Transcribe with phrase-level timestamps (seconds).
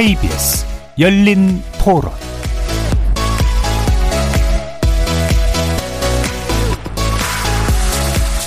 [0.00, 0.64] KBS
[0.98, 2.10] 열린 토론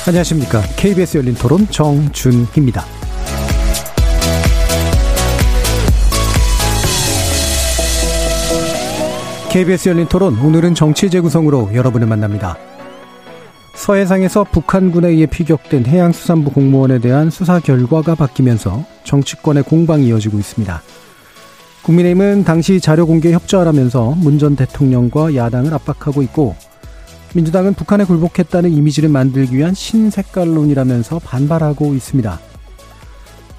[0.08, 0.62] 안녕하십니까.
[0.76, 2.84] KBS 열린 토론 정준희입니다.
[9.52, 12.58] KBS 열린 토론 오늘은 정치 재구성으로 여러분을 만납니다.
[13.76, 20.82] 서해상에서 북한군에 의해 피격된 해양수산부 공무원에 대한 수사 결과가 바뀌면서 정치권의 공방이 이어지고 있습니다.
[21.84, 26.56] 국민의힘은 당시 자료 공개 협조하라면서 문 전 대통령과 야당을 압박하고 있고
[27.36, 32.40] 민주당은 북한에 굴복했다는 이미지를 만들기 위한 신색깔론이라면서 반발하고 있습니다.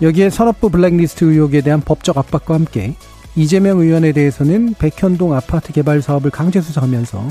[0.03, 2.95] 여기에 산업부 블랙리스트 의혹에 대한 법적 압박과 함께
[3.37, 7.27] 이재명 의원에 대해서는 백현동 아파트 개발 사업을 강제 수사하면서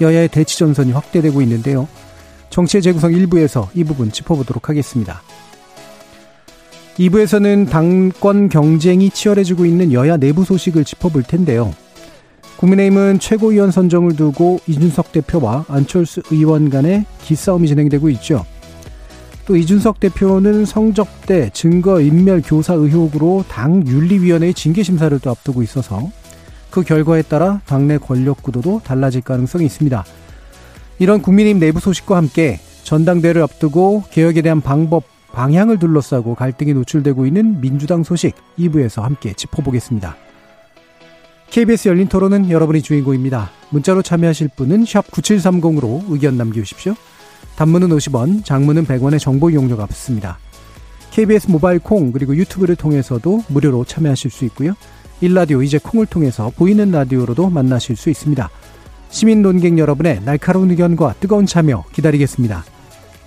[0.00, 1.88] 여야의 대치 전선이 확대되고 있는데요.
[2.50, 5.22] 정치의 재구성 일부에서 이 부분 짚어보도록 하겠습니다.
[6.98, 11.72] 2부에서는 당권 경쟁이 치열해지고 있는 여야 내부 소식을 짚어볼 텐데요.
[12.58, 18.44] 국민의힘은 최고위원 선정을 두고 이준석 대표와 안철수 의원 간의 기싸움이 진행되고 있죠.
[19.46, 26.10] 또 이준석 대표는 성적대 증거 인멸 교사 의혹으로 당 윤리위원회의 징계 심사를 또 앞두고 있어서
[26.70, 30.04] 그 결과에 따라 당내 권력 구도도 달라질 가능성이 있습니다.
[31.00, 37.60] 이런 국민의힘 내부 소식과 함께 전당대를 앞두고 개혁에 대한 방법, 방향을 둘러싸고 갈등이 노출되고 있는
[37.60, 40.16] 민주당 소식 2부에서 함께 짚어보겠습니다.
[41.50, 43.50] KBS 열린 토론은 여러분이 주인공입니다.
[43.70, 46.94] 문자로 참여하실 분은 9730으로 의견 남겨주십시오.
[47.56, 50.38] 단문은 50원, 장문은 100원의 정보 이용료가 붙습니다.
[51.10, 54.74] KBS 모바일 콩 그리고 유튜브를 통해서도 무료로 참여하실 수 있고요.
[55.20, 58.48] 일라디오 이제 콩을 통해서 보이는 라디오로도 만나실 수 있습니다.
[59.10, 62.64] 시민 논객 여러분의 날카로운 의견과 뜨거운 참여 기다리겠습니다.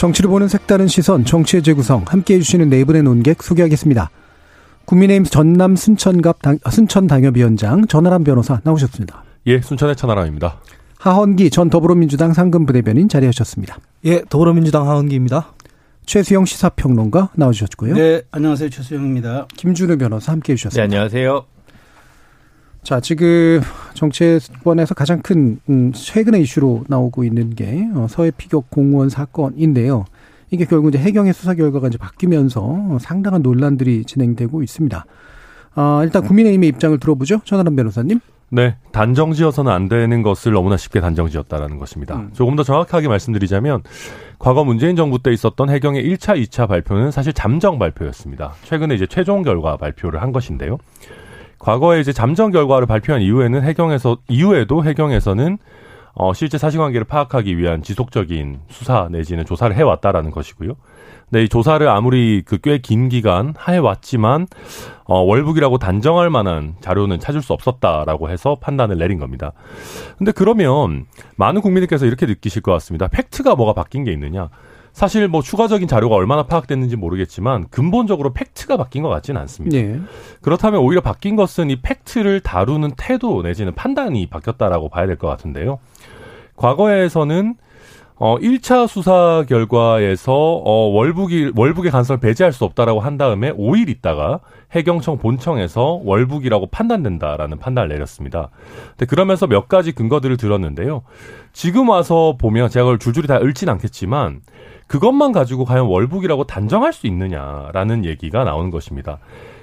[0.00, 4.08] 정치를 보는 색다른 시선, 정치의 재구성, 함께 해 주시는 네 분의 논객 소개하겠습니다.
[4.86, 9.24] 국민의힘 전남 순천갑 당, 순천 당협위원장 전하람 변호사 나오셨습니다.
[9.48, 10.58] 예, 순천의 천하람입니다.
[11.00, 13.76] 하헌기 전 더불어민주당 상근부대변인 자리하셨습니다.
[14.06, 15.52] 예, 더불어민주당 하헌기입니다.
[16.06, 17.94] 최수영 시사평론가 나오셨고요.
[17.94, 18.70] 네, 안녕하세요.
[18.70, 19.48] 최수영입니다.
[19.54, 20.80] 김준우 변호사 함께 해 주셨습니다.
[20.80, 21.44] 네, 안녕하세요.
[22.82, 23.60] 자, 지금
[23.94, 30.04] 정치권에서 가장 큰 음, 최근의 이슈로 나오고 있는 게 어, 서해 피격 공무원 사건인데요.
[30.50, 35.04] 이게 결국 이제 해경의 수사 결과가 이제 바뀌면서 상당한 논란들이 진행되고 있습니다.
[35.74, 37.40] 아, 일단 국민의힘의 입장을 들어보죠.
[37.44, 38.20] 전하람 변호사님.
[38.52, 42.16] 네, 단정지어서는 안 되는 것을 너무나 쉽게 단정지었다라는 것입니다.
[42.16, 42.30] 음.
[42.32, 43.82] 조금 더 정확하게 말씀드리자면
[44.40, 48.54] 과거 문재인 정부 때 있었던 해경의 1차, 2차 발표는 사실 잠정 발표였습니다.
[48.64, 50.78] 최근에 이제 최종 결과 발표를 한 것인데요.
[51.60, 55.58] 과거에 이제 잠정 결과를 발표한 이후에는 해경에서 이후에도 해경에서는
[56.14, 60.72] 어 실제 사실관계를 파악하기 위한 지속적인 수사 내지는 조사를 해왔다라는 것이고요.
[61.32, 64.48] 네, 이 조사를 아무리 그 꽤 긴 기간 해왔지만
[65.04, 69.52] 어, 월북이라고 단정할 만한 자료는 찾을 수 없었다라고 해서 판단을 내린 겁니다.
[70.18, 71.06] 근데 그러면
[71.36, 73.06] 많은 국민들께서 이렇게 느끼실 것 같습니다.
[73.06, 74.48] 팩트가 뭐가 바뀐 게 있느냐?
[74.92, 79.76] 사실 뭐 추가적인 자료가 얼마나 파악됐는지 모르겠지만 근본적으로 팩트가 바뀐 것 같지는 않습니다.
[79.76, 80.00] 네.
[80.42, 85.78] 그렇다면 오히려 바뀐 것은 이 팩트를 다루는 태도 내지는 판단이 바뀌었다라고 봐야 될 것 같은데요.
[86.56, 87.54] 과거에서는
[88.22, 94.40] 어 1차 수사 결과에서 어 월북이 월북의 가능성을 배제할 수 없다라고 한 다음에 5일 있다가
[94.72, 98.50] 해경청 본청에서 월북이라고 판단된다라는 판단을 내렸습니다.
[98.90, 101.00] 근데 그러면서 몇 가지 근거들을 들었는데요.
[101.54, 104.42] 지금 와서 보면 제가 그걸 줄줄이 다 읽진 않겠지만
[104.86, 109.18] 그것만 가지고 과연 월북이라고 단정할 수 있느냐라는 얘기가 나오는 것입니다.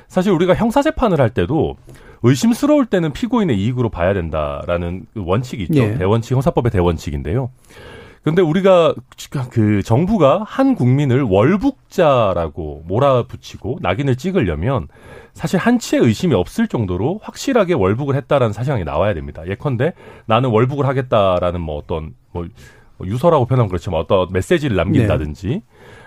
[0.07, 1.75] 사실 우리가 형사 재판을 할 때도
[2.23, 5.79] 의심스러울 때는 피고인의 이익으로 봐야 된다라는 원칙이 있죠.
[5.79, 5.97] 예.
[5.99, 7.51] 대원칙 형사법의 대원칙인데요.
[8.27, 8.93] 근데 우리가
[9.51, 14.89] 그 정부가 한 국민을 월북자라고 몰아붙이고 낙인을 찍으려면
[15.33, 19.43] 사실 한치의 의심이 없을 정도로 확실하게 월북을 했다라는 사실이 나와야 됩니다.
[19.47, 19.93] 예컨대
[20.25, 22.45] 나는 월북을 하겠다라는 뭐 어떤 뭐
[23.01, 25.61] 유서라고 표현하면 그렇지만 어떤 메시지를 남긴다든지 네.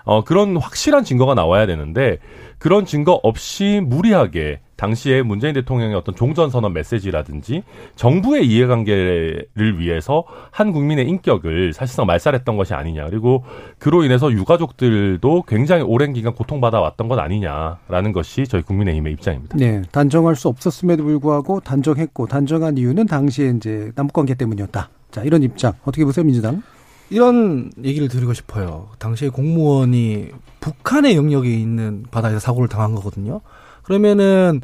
[0.05, 2.19] 어 그런 확실한 증거가 나와야 되는데
[2.58, 7.62] 그런 증거 없이 무리하게 당시에 문재인 대통령의 어떤 종전 선언 메시지라든지
[7.97, 13.06] 정부의 이해관계를 위해서 한 국민의 인격을 사실상 말살했던 것이 아니냐.
[13.11, 13.44] 그리고
[13.79, 19.59] 그로 인해서 유가족들도 굉장히 오랜 기간 고통받아 왔던 것 아니냐라는 것이 저희 국민의힘의 입장입니다.
[19.59, 24.88] 네, 단정할 수 없었음에도 불구하고 단정했고 단정한 이유는 당시에 이제 남북관계 때문이었다.
[25.11, 26.62] 자, 이런 입장 어떻게 보세요, 민주당?
[27.11, 28.88] 이런 얘기를 드리고 싶어요.
[28.99, 30.29] 당시에 공무원이
[30.61, 33.41] 북한의 영역에 있는 바다에서 사고를 당한 거거든요.
[33.82, 34.61] 그러면은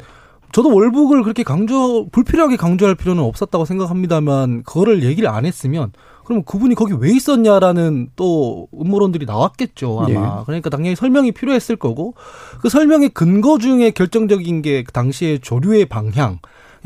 [0.53, 5.91] 저도 월북을 그렇게 강조 불필요하게 강조할 필요는 없었다고 생각합니다만 그거를 얘기를 안 했으면
[6.23, 10.43] 그럼 그분이 거기 왜 있었냐라는 또 음모론들이 나왔겠죠 아마 예.
[10.45, 12.15] 그러니까 당연히 설명이 필요했을 거고
[12.61, 16.39] 그 설명의 근거 중에 결정적인 게 그 당시의 조류의 방향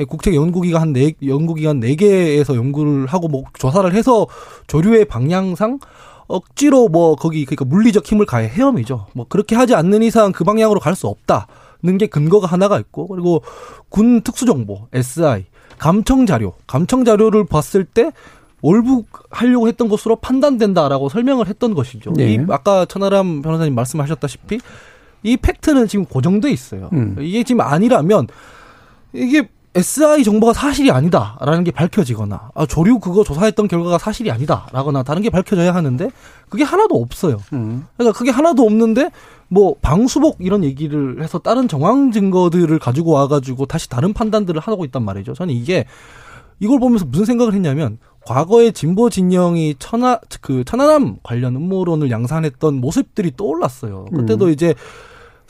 [0.07, 4.25] 국책 연구기관 한 네, 연구기관 네 개에서 연구를 하고 뭐 조사를 해서
[4.67, 5.79] 조류의 방향상
[6.27, 9.07] 억지로 뭐 거기 그러니까 물리적 힘을 가해 헤엄이죠.
[9.13, 11.45] 뭐 그렇게 하지 않는 이상 그 방향으로 갈 수 없다는
[11.97, 13.43] 게 근거가 하나가 있고 그리고
[13.89, 15.45] 군 특수정보 SI
[15.77, 18.11] 감청 자료 감청 자료를 봤을 때
[18.61, 22.13] 월북하려고 했던 것으로 판단된다라고 설명을 했던 것이죠.
[22.13, 22.33] 네.
[22.33, 24.59] 이 아까 천하람 변호사님 말씀하셨다시피
[25.23, 26.89] 이 팩트는 지금 고정돼 있어요.
[26.93, 27.15] 음.
[27.19, 28.27] 이게 지금 아니라면
[29.13, 35.21] 이게 SI 정보가 사실이 아니다라는 게 밝혀지거나 아, 조류 그거 조사했던 결과가 사실이 아니다라거나 다른
[35.21, 36.09] 게 밝혀져야 하는데
[36.49, 37.37] 그게 하나도 없어요.
[37.53, 37.87] 음.
[37.95, 39.11] 그러니까 그게 하나도 없는데
[39.47, 45.03] 뭐 방수복 이런 얘기를 해서 다른 정황 증거들을 가지고 와가지고 다시 다른 판단들을 하고 있단
[45.03, 45.33] 말이죠.
[45.33, 45.85] 저는 이게
[46.59, 53.35] 이걸 보면서 무슨 생각을 했냐면 과거에 진보 진영이 천하 그 천하남 관련 음모론을 양산했던 모습들이
[53.35, 54.05] 떠올랐어요.
[54.13, 54.51] 그때도 음.
[54.51, 54.75] 이제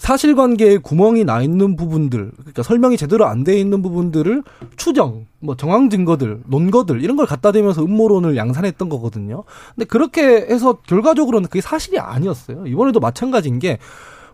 [0.02, 4.42] 사실관계에 구멍이 나 있는 부분들, 그러니까 설명이 제대로 안 돼 있는 부분들을
[4.76, 9.44] 추정, 뭐 정황 증거들, 논거들 이런 걸 갖다 대면서 음모론을 양산했던 거거든요.
[9.76, 12.66] 근데 그렇게 해서 결과적으로는 그게 사실이 아니었어요.
[12.66, 13.78] 이번에도 마찬가지인 게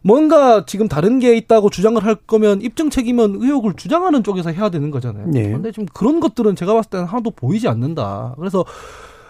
[0.02, 4.90] 뭔가 지금 다른 게 있다고 주장을 할 거면 입증 책임은 의혹을 주장하는 쪽에서 해야 되는
[4.90, 5.28] 거잖아요.
[5.28, 5.52] 네.
[5.52, 8.36] 근데 지금 그런 것들은 제가 봤을 때는 하나도 보이지 않는다.
[8.38, 8.64] 그래서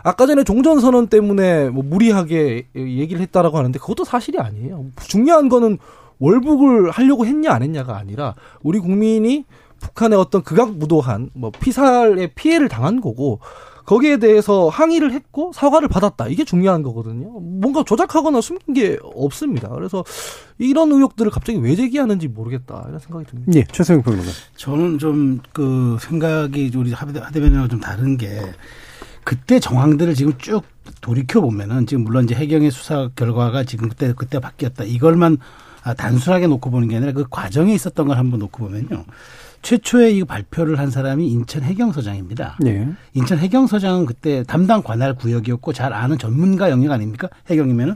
[0.03, 4.85] 아까 전에 종전 선언 때문에 뭐 무리하게 얘기를 했다라고 하는데 그것도 사실이 아니에요.
[5.07, 5.79] 중요한 거는
[6.19, 9.45] 월북을 하려고 했냐 안 했냐가 아니라 우리 국민이
[9.79, 13.39] 북한의 어떤 극악무도한 뭐 피살의 피해를 당한 거고
[13.85, 16.27] 거기에 대해서 항의를 했고 사과를 받았다.
[16.27, 17.39] 이게 중요한 거거든요.
[17.39, 19.69] 뭔가 조작하거나 숨긴 게 없습니다.
[19.69, 20.03] 그래서
[20.57, 22.83] 이런 의혹들을 갑자기 왜 제기하는지 모르겠다.
[22.89, 23.51] 이런 생각이 듭니다.
[23.55, 24.29] 예, 최소영 평론가.
[24.57, 28.41] 저는 좀 그 생각이 우리 하대변이랑 좀 다른 게
[29.23, 30.63] 그때 정황들을 지금 쭉
[30.99, 34.83] 돌이켜 보면은 지금 물론 이제 해경의 수사 결과가 지금 그때 그때 바뀌었다.
[34.83, 35.45] 이걸만 아,
[35.93, 39.05] 단순하게 놓고 보는 게 아니라 그 과정에 있었던 걸 한번 놓고 보면요.
[39.61, 42.57] 최초에 이 발표를 한 사람이 인천 해경서장입니다.
[42.61, 42.87] 네.
[43.13, 47.27] 인천 해경서장은 그때 담당 관할 구역이었고 잘 아는 전문가 영역 아닙니까?
[47.49, 47.95] 해경이면은.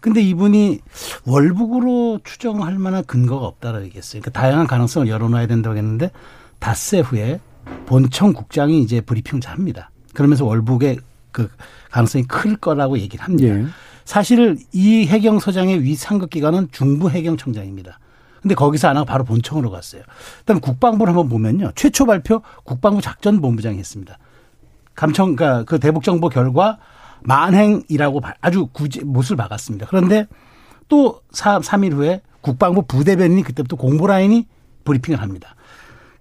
[0.00, 0.80] 근데 이분이
[1.26, 4.22] 월북으로 추정할 만한 근거가 없다라고 얘기했어요.
[4.22, 6.10] 그러니까 다양한 가능성을 열어놔야 된다고 했는데
[6.58, 7.40] 닷새 후에
[7.86, 9.90] 본청 국장이 이제 브리핑을 합니다.
[10.14, 10.98] 그러면서 월북의
[11.32, 11.50] 그
[11.90, 13.54] 가능성이 클 거라고 얘기를 합니다.
[13.54, 13.66] 네.
[14.10, 18.00] 사실 이 해경 서장의 위 상급 기관은 중부 해경 청장입니다.
[18.42, 20.02] 근데 거기서 안 하고 바로 본청으로 갔어요.
[20.40, 21.70] 그다음에 국방부를 한번 보면요.
[21.76, 24.18] 최초 발표 국방부 작전 본부장이 했습니다.
[24.96, 26.78] 감청 그러니까 그 대북 정보 결과
[27.20, 29.86] 만행이라고 아주 굳이 못을 박았습니다.
[29.88, 30.26] 그런데
[30.88, 34.44] 또 3, 3일 후에 국방부 부대변인이 그때부터 공보라인이
[34.82, 35.54] 브리핑을 합니다.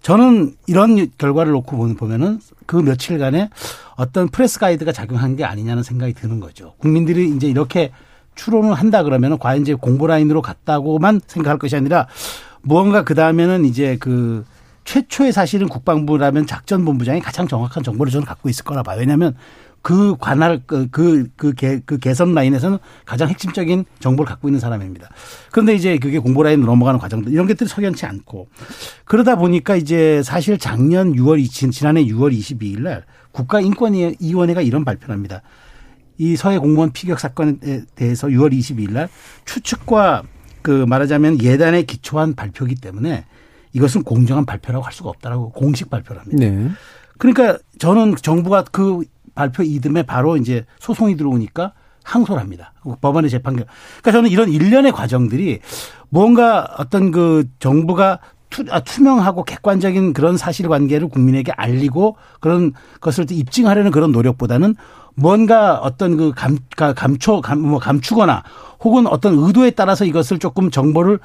[0.02, 3.50] 저는 이런 결과를 놓고 보면은 그 며칠간에
[3.96, 6.74] 어떤 프레스 가이드가 작용한 게 아니냐는 생각이 드는 거죠.
[6.78, 7.92] 국민들이 이제 이렇게
[8.36, 12.08] 추론을 한다 그러면은 과연 이제 공보 라인으로 갔다고만 생각할 것이 아니라
[12.62, 14.46] 무언가 그 다음에는 이제 그
[14.86, 19.00] 최초의 사실은 국방부라면 작전본부장이 가장 정확한 정보를 저는 갖고 있을 거라 봐요.
[19.00, 19.36] 왜냐하면
[19.82, 25.10] 그 관할 그그그 개, 그 개선 라인에서는 가장 핵심적인 정보를 갖고 있는 사람입니다.
[25.52, 28.50] 그런데 이제 그게 공보 라인으로 넘어가는 과정들 이런 것들이 석연치 않고
[29.06, 35.42] 그러다 보니까 이제 사실 작년 6월 지난해 6월 22일 날 국가인권위원회가 이런 발표를 합니다.
[36.18, 37.58] 이 서해 공무원 피격 사건에
[37.96, 39.10] 대해서 6월 22일 날
[39.46, 40.24] 추측과
[40.62, 43.26] 그 말하자면 예단에 기초한 발표기 때문에
[43.74, 46.46] 이것은 공정한 발표라고 할 수가 없다라고 공식 발표를 합니다.
[46.46, 46.70] 네.
[47.18, 49.04] 그러니까 저는 정부가 그
[49.36, 52.74] 발표 이듬해 바로 이제 소송이 들어오니까 항소를 합니다.
[53.02, 53.66] 법원의 재판결.
[54.02, 55.60] 그러니까 저는 이런 일련의 과정들이
[56.10, 58.20] 뭔가 어떤 그 정부가
[58.50, 64.76] 투, 아, 투명하고 객관적인 그런 사실관계를 국민에게 알리고 그런 것을 입증하려는 그런 노력보다는
[65.16, 68.44] 뭔가 어떤 그 감, 감초, 감, 뭐 감추거나
[68.82, 71.20] 혹은 어떤 의도에 따라서 이것을 조금 정보를 어,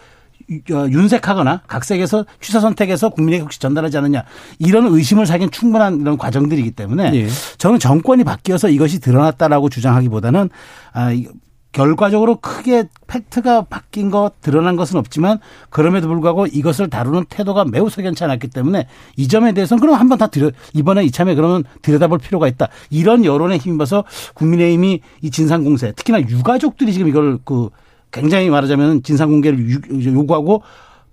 [0.69, 4.25] 윤색하거나 각색해서 취사 선택해서 국민에게 혹시 전달하지 않느냐
[4.59, 7.29] 이런 의심을 사긴 충분한 이런 과정들이기 때문에 예.
[7.59, 10.51] 저는 정권이 바뀌어서 이것이 드러났다라고 주장하기보다는
[10.93, 11.13] 아
[11.75, 18.23] 결과적으로 크게 팩트가 바뀐 것 드러난 것은 없지만 그럼에도 불구하고 이것을 다루는 태도가 매우 석연치
[18.23, 18.87] 않았기 때문에
[19.17, 23.59] 이 점에 대해서는 그럼 한번 다 들여 이번에 이참에 그러면 들여다볼 필요가 있다 이런 여론에
[23.59, 27.71] 힘입어서 국민의힘이 이 진상 공세 특히나 유가족들이 지금 이걸 그
[28.14, 29.59] 굉장히 말하자면 진상 공개를
[30.14, 30.62] 요구하고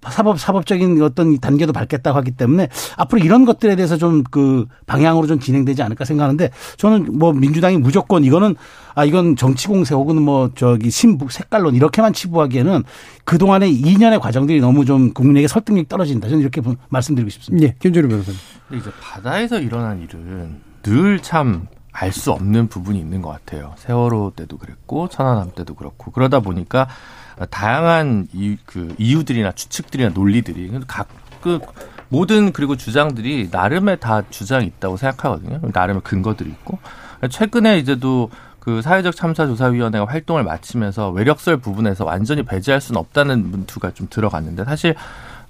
[0.03, 5.39] 사법 사법적인 어떤 단계도 밟겠다고 하기 때문에 앞으로 이런 것들에 대해서 좀 그 방향으로 좀
[5.39, 8.55] 진행되지 않을까 생각하는데 저는 뭐 민주당이 무조건 이거는
[8.95, 12.83] 아 이건 정치 공세 혹은 뭐 저기 신부 색깔론 이렇게만 치부하기에는
[13.25, 16.29] 그 동안의 2년의 과정들이 너무 좀 국민에게 설득력이 떨어진다.
[16.29, 17.67] 저는 이렇게 말씀드리고 싶습니다.
[17.67, 18.39] 예, 김준우 변호사님.
[18.73, 23.73] 이제 바다에서 일어난 일은 늘참 알 수 없는 부분이 있는 것 같아요.
[23.77, 26.87] 세월호 때도 그랬고 천안함 때도 그렇고 그러다 보니까
[27.49, 31.59] 다양한 이, 그 이유들이나 추측들이나 논리들이 각그
[32.09, 35.59] 모든 그리고 주장들이 나름의 다 주장이 있다고 생각하거든요.
[35.73, 36.79] 나름의 근거들이 있고
[37.29, 38.29] 최근에 이제도
[38.59, 44.65] 그 사회적 참사 조사위원회가 활동을 마치면서 외력설 부분에서 완전히 배제할 수는 없다는 문투가 좀 들어갔는데
[44.65, 44.95] 사실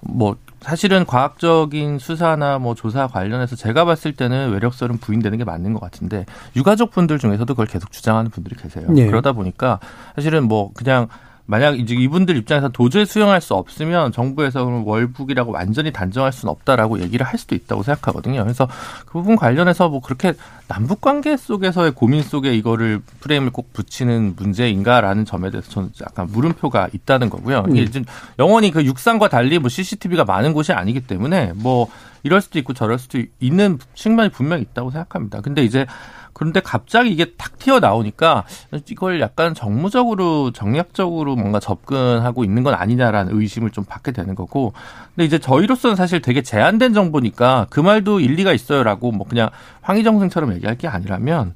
[0.01, 5.79] 뭐 사실은 과학적인 수사나 뭐 조사 관련해서 제가 봤을 때는 외력설은 부인되는 게 맞는 것
[5.79, 8.85] 같은데 유가족 분들 중에서도 그걸 계속 주장하는 분들이 계세요.
[8.89, 9.07] 네.
[9.07, 9.79] 그러다 보니까
[10.15, 11.07] 사실은 뭐 그냥
[11.51, 17.01] 만약 이제 이분들 입장에서 도저히 수용할 수 없으면 정부에서 그럼 월북이라고 완전히 단정할 수는 없다라고
[17.01, 18.41] 얘기를 할 수도 있다고 생각하거든요.
[18.41, 18.69] 그래서
[19.05, 20.31] 그 부분 관련해서 뭐 그렇게
[20.69, 26.87] 남북 관계 속에서의 고민 속에 이거를 프레임을 꼭 붙이는 문제인가라는 점에 대해서 저는 약간 물음표가
[26.93, 27.65] 있다는 거고요.
[27.69, 28.05] 이게 음.
[28.39, 31.89] 영원히 그 육상과 달리 뭐 CCTV가 많은 곳이 아니기 때문에 뭐
[32.23, 35.41] 이럴 수도 있고 저럴 수도 있는 측면이 분명히 있다고 생각합니다.
[35.41, 35.85] 근데 이제
[36.33, 38.45] 그런데 갑자기 이게 탁 튀어나오니까
[38.89, 44.73] 이걸 약간 정무적으로 정략적으로 뭔가 접근하고 있는 건 아니냐라는 의심을 좀 받게 되는 거고.
[45.15, 49.49] 근데 이제 저희로서는 사실 되게 제한된 정보니까 그 말도 일리가 있어요라고 뭐 그냥
[49.81, 51.53] 황희정생처럼 얘기할 게 아니라면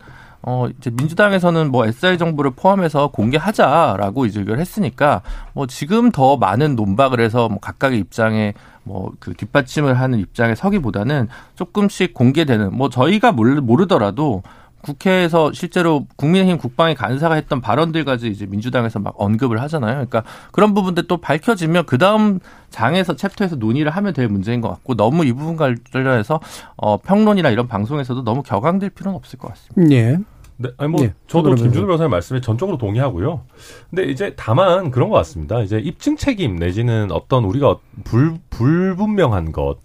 [0.48, 5.22] 어, 이제 민주당에서는 뭐 SI 정보를 포함해서 공개하자라고 이제 이걸 했으니까
[5.53, 8.53] 뭐 지금 더 많은 논박을 해서 뭐 각각의 입장에
[8.84, 14.44] 뭐 그 뒷받침을 하는 입장에 서기보다는 조금씩 공개되는 뭐 저희가 모르더라도
[14.86, 19.94] 국회에서 실제로 국민의힘 국방위 간사가 했던 발언들까지 이제 민주당에서 막 언급을 하잖아요.
[19.96, 22.39] 그러니까 그런 부분들 또 밝혀지면 그 다음
[22.70, 26.39] 장에서 챕터에서 논의를 하면 될 문제인 것 같고 너무 이 부분 관련해서
[26.77, 29.96] 어, 평론이나 이런 방송에서도 너무 격앙될 필요는 없을 것 같습니다.
[29.96, 30.18] 예.
[30.58, 33.42] 네, 아니 뭐 예, 저도 김준호 변호사님 말씀에 전적으로 동의하고요.
[33.89, 35.62] 근데 이제 다만 그런 것 같습니다.
[35.62, 39.77] 이제 입증 책임 내지는 어떤 우리가 불 불분명한 것,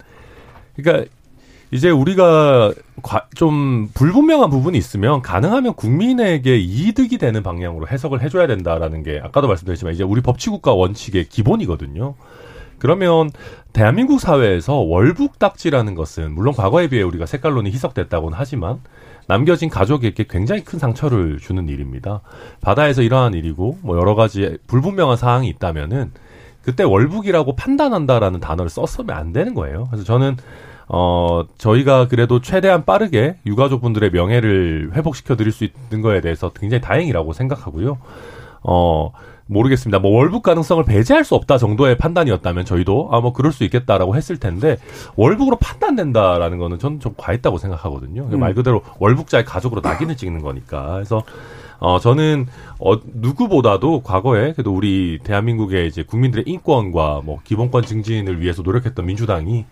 [0.75, 1.09] 그러니까
[1.71, 2.73] 이제 우리가
[3.33, 9.93] 좀 불분명한 부분이 있으면 가능하면 국민에게 이득이 되는 방향으로 해석을 해줘야 된다라는 게 아까도 말씀드렸지만
[9.93, 12.15] 이제 우리 법치국가 원칙의 기본이거든요.
[12.77, 13.29] 그러면
[13.73, 18.79] 대한민국 사회에서 월북 딱지라는 것은 물론 과거에 비해 우리가 색깔론이 희석됐다고는 하지만
[19.27, 22.21] 남겨진 가족에게 굉장히 큰 상처를 주는 일입니다.
[22.59, 26.11] 바다에서 일어난 일이고 뭐 여러 가지 불분명한 사항이 있다면은
[26.63, 29.87] 그때 월북이라고 판단한다라는 단어를 썼으면 안 되는 거예요.
[29.89, 30.37] 그래서 저는
[30.93, 37.31] 어, 저희가 그래도 최대한 빠르게 유가족분들의 명예를 회복시켜 드릴 수 있는 거에 대해서 굉장히 다행이라고
[37.31, 37.97] 생각하고요.
[38.63, 39.11] 어,
[39.45, 39.99] 모르겠습니다.
[39.99, 44.37] 뭐 월북 가능성을 배제할 수 없다 정도의 판단이었다면 저희도 아 뭐 그럴 수 있겠다라고 했을
[44.37, 44.77] 텐데
[45.15, 48.27] 월북으로 판단된다라는 거는 저는 좀 과했다고 생각하거든요.
[48.31, 48.39] 음.
[48.39, 50.93] 말 그대로 월북자의 가족으로 낙인을 찍는 거니까.
[50.93, 51.23] 그래서
[51.81, 52.45] 어, 저는,
[52.79, 59.65] 어, 누구보다도 과거에 그래도 우리 대한민국의 이제 국민들의 인권과 뭐 기본권 증진을 위해서 노력했던 민주당이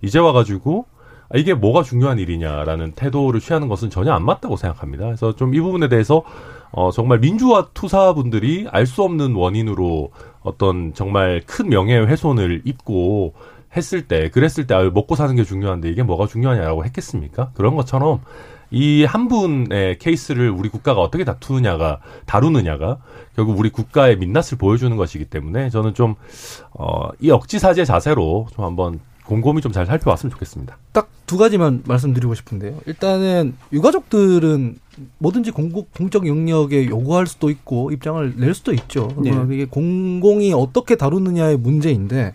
[0.00, 0.86] 이제 와가지고
[1.28, 5.06] 아, 이게 뭐가 중요한 일이냐라는 태도를 취하는 것은 전혀 안 맞다고 생각합니다.
[5.06, 6.22] 그래서 좀 이 부분에 대해서
[6.70, 10.10] 어, 정말 민주화 투사분들이 알 수 없는 원인으로
[10.42, 13.34] 어떤 정말 큰 명예훼손을 입고
[13.76, 17.50] 했을 때, 그랬을 때, 아, 먹고 사는 게 중요한데 이게 뭐가 중요하냐라고 했겠습니까?
[17.54, 18.20] 그런 것처럼
[18.70, 22.98] 이 한 분의 케이스를 우리 국가가 어떻게 다투느냐가 다루느냐가
[23.36, 26.14] 결국 우리 국가의 민낯을 보여주는 것이기 때문에 저는 좀
[26.72, 30.78] 어, 이 억지 사제 자세로 좀 한번 곰곰이 좀 잘 살펴봤으면 좋겠습니다.
[30.92, 32.78] 딱 두 가지만 말씀드리고 싶은데요.
[32.86, 34.78] 일단은 유가족들은
[35.18, 39.08] 뭐든지 공공, 공적 영역에 요구할 수도 있고 입장을 낼 수도 있죠.
[39.18, 39.32] 네.
[39.50, 42.32] 이게 공공이 어떻게 다루느냐의 문제인데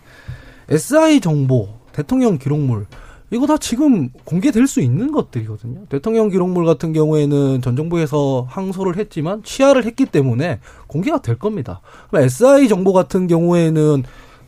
[0.68, 2.86] SI 정보, 대통령 기록물
[3.32, 5.86] 이거 다 지금 공개될 수 있는 것들이거든요.
[5.88, 11.80] 대통령 기록물 같은 경우에는 전 정부에서 항소를 했지만 취하를 했기 때문에 공개가 될 겁니다.
[12.12, 14.02] SI 정보 같은 경우에는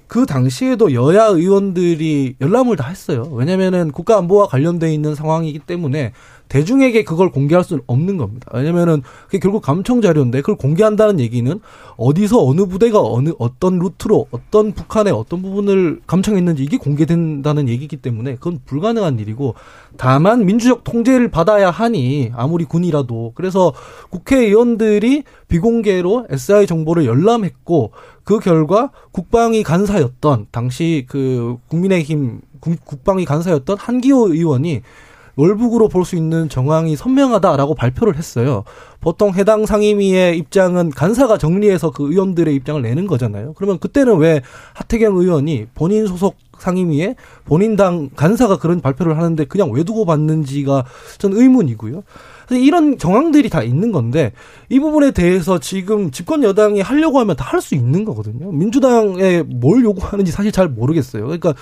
[0.07, 3.23] 그 당시에도 여야 의원들이 열람을 다 했어요.
[3.33, 6.13] 왜냐면은 국가 안보와 관련돼 있는 상황이기 때문에
[6.55, 8.47] 대중에게 그걸 공개할 수는 없는 겁니다.
[8.55, 11.61] 왜냐면은 그게 결국 감청 자료인데 그걸 공개한다는 얘기는
[11.97, 18.35] 어디서 어느 부대가 어느 어떤 루트로 어떤 북한의 어떤 부분을 감청했는지 이게 공개된다는 얘기이기 때문에
[18.35, 19.57] 그건 불가능한 일이고
[19.97, 23.73] 다만 민주적 통제를 받아야 하니 아무리 군이라도 그래서
[24.11, 27.91] 국회의원들이 비공개로 SI 정보를 열람했고
[28.23, 34.83] 그 결과 국방위 간사였던 당시 그 국민의힘 국방위 간사였던 한기호 의원이
[35.37, 38.65] 월북으로 볼 수 있는 정황이 선명하다라고 발표를 했어요.
[39.01, 43.55] 보통 해당 상임위의 입장은 간사가 정리해서 그 의원들의 입장을 내는 거잖아요.
[43.55, 44.43] 그러면 그때는 왜
[44.75, 50.85] 하태경 의원이 본인 소속 상임위에 본인 당 간사가 그런 발표를 하는데 그냥 왜 두고 받는지가
[51.19, 52.03] 전 의문이고요.
[52.51, 54.33] 이런 정황들이 다 있는 건데
[54.69, 58.53] 이 부분에 대해서 지금 집권 여당이 하려고 하면 다 할 수 있는 거거든요.
[58.53, 61.25] 민주당에 뭘 요구하는지 사실 잘 모르겠어요.
[61.25, 61.55] 그러니까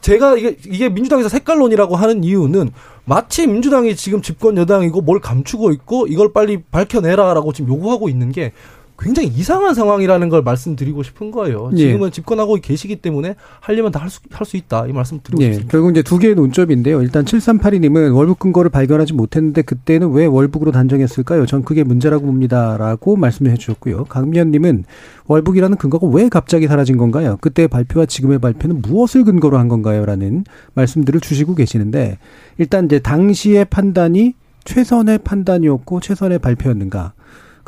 [0.00, 2.70] 제가 이게, 이게 민주당에서 색깔론이라고 하는 이유는
[3.04, 8.52] 마치 민주당이 지금 집권 여당이고 뭘 감추고 있고 이걸 빨리 밝혀내라라고 지금 요구하고 있는 게
[9.00, 11.70] 굉장히 이상한 상황이라는 걸 말씀드리고 싶은 거예요.
[11.74, 11.76] 예.
[11.76, 12.10] 지금은 예.
[12.10, 15.46] 집권하고 계시기 때문에 하려면 다 할 수 할 수 있다 이 말씀 드리고 예.
[15.52, 15.70] 싶습니다.
[15.70, 17.00] 결국 이제 두 개의 논점인데요.
[17.02, 21.46] 일단 7382님은 월북 근거를 발견하지 못했는데 그때는 왜 월북으로 단정했을까요?
[21.46, 24.04] 전 그게 문제라고 봅니다라고 말씀해 주셨고요.
[24.06, 24.84] 강미연님은
[25.26, 27.38] 월북이라는 근거가 왜 갑자기 사라진 건가요?
[27.40, 32.18] 그때 발표와 지금의 발표는 무엇을 근거로 한 건가요?라는 말씀들을 주시고 계시는데
[32.56, 37.12] 일단 이제 당시의 판단이 최선의 판단이었고 최선의 발표였는가?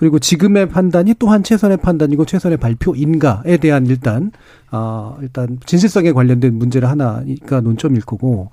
[0.00, 4.33] 그리고 지금의 판단이 또한 최선의 판단이고 최선의 발표인가에 대한 일단
[4.73, 8.50] 어 일단 진실성에 관련된 문제를 하나가 논점일 거고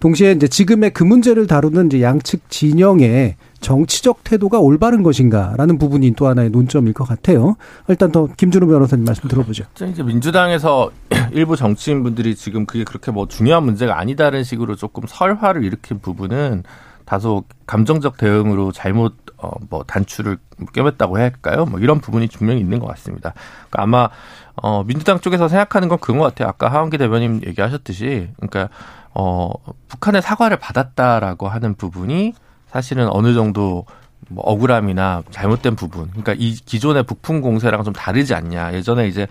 [0.00, 6.26] 동시에 이제 지금의 그 문제를 다루는 이제 양측 진영의 정치적 태도가 올바른 것인가라는 부분이 또
[6.26, 7.54] 하나의 논점일 것 같아요.
[7.86, 9.66] 일단 더 김준호 변호사님 말씀 들어보죠.
[9.88, 10.90] 이제 민주당에서
[11.30, 16.64] 일부 정치인분들이 지금 그게 그렇게 뭐 중요한 문제가 아니다는 식으로 조금 설화를 일으킨 부분은
[17.04, 20.36] 다소 감정적 대응으로 잘못 어, 뭐 단추를
[20.74, 21.64] 꿰맸다고 해야 할까요?
[21.64, 23.34] 뭐 이런 부분이 분명히 있는 것 같습니다.
[23.70, 24.08] 그러니까 아마
[24.56, 26.48] 어, 민주당 쪽에서 생각하는 건 그런 것 같아요.
[26.48, 28.68] 아까 하원기 대변인 얘기하셨듯이, 그러니까
[29.14, 29.50] 어,
[29.88, 32.34] 북한의 사과를 받았다라고 하는 부분이
[32.66, 33.86] 사실은 어느 정도
[34.28, 38.74] 뭐 억울함이나 잘못된 부분, 그러니까 이 기존의 북풍 공세랑 좀 다르지 않냐.
[38.74, 39.28] 예전에 이제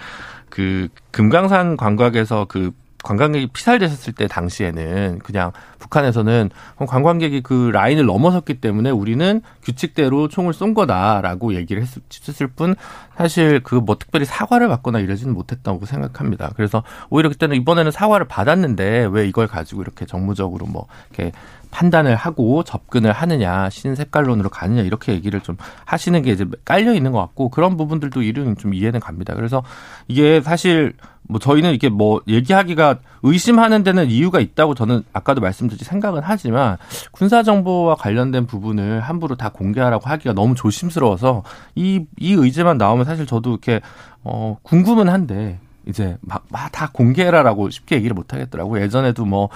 [0.50, 2.72] 그 금강산 관광에서 그
[3.04, 10.74] 관광객이 피살되셨을 때 당시에는 그냥 북한에서는 관광객이 그 라인을 넘어섰기 때문에 우리는 규칙대로 총을 쏜
[10.74, 12.76] 거다라고 얘기를 했을 뿐
[13.16, 16.52] 사실 그 뭐 특별히 사과를 받거나 이러지는 못했다고 생각합니다.
[16.56, 21.32] 그래서 오히려 그때는 이번에는 사과를 받았는데 왜 이걸 가지고 이렇게 정무적으로 뭐 이렇게
[21.72, 27.20] 판단을 하고 접근을 하느냐 신색깔론으로 가느냐 이렇게 얘기를 좀 하시는 게 이제 깔려 있는 것
[27.20, 29.36] 같고 그런 부분들도 이름 좀 이해는 갑니다.
[29.36, 29.64] 그래서
[30.08, 30.94] 이게 사실
[31.28, 36.78] 뭐 저희는 이게 뭐 얘기하기가 의심하는 데는 이유가 있다고 저는 아까도 말씀드렸지 생각은 하지만
[37.12, 41.44] 군사 정보와 관련된 부분을 함부로 다 공개하라고 하기가 너무 조심스러워서
[41.76, 43.82] 이이 의제만 나오면 사실 저도 이렇게
[44.24, 46.44] 어 궁금은 한데 이제 막
[46.78, 48.80] 다 공개해라라고 쉽게 얘기를 못 하겠더라고.
[48.82, 49.50] 예전에도 뭐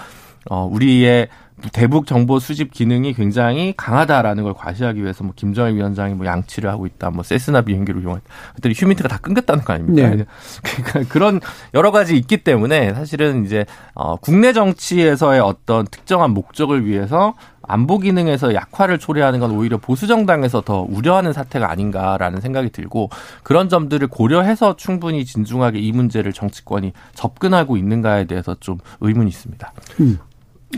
[0.50, 1.28] 어, 우리의
[1.72, 6.86] 대북 정보 수집 기능이 굉장히 강하다라는 걸 과시하기 위해서 뭐 김정일 위원장이 뭐 양치를 하고
[6.86, 8.26] 있다, 뭐 세스나 비행기를 이용했다.
[8.52, 10.08] 그랬더니 휴민트가 다 끊겼다는 거 아닙니까?
[10.08, 10.24] 네.
[10.62, 11.40] 그러니까 그런
[11.74, 18.54] 여러 가지 있기 때문에 사실은 이제 어, 국내 정치에서의 어떤 특정한 목적을 위해서 안보 기능에서
[18.54, 23.10] 약화를 초래하는 건 오히려 보수 정당에서 더 우려하는 사태가 아닌가라는 생각이 들고
[23.42, 29.72] 그런 점들을 고려해서 충분히 진중하게 이 문제를 정치권이 접근하고 있는가에 대해서 좀 의문이 있습니다.
[30.00, 30.18] 음.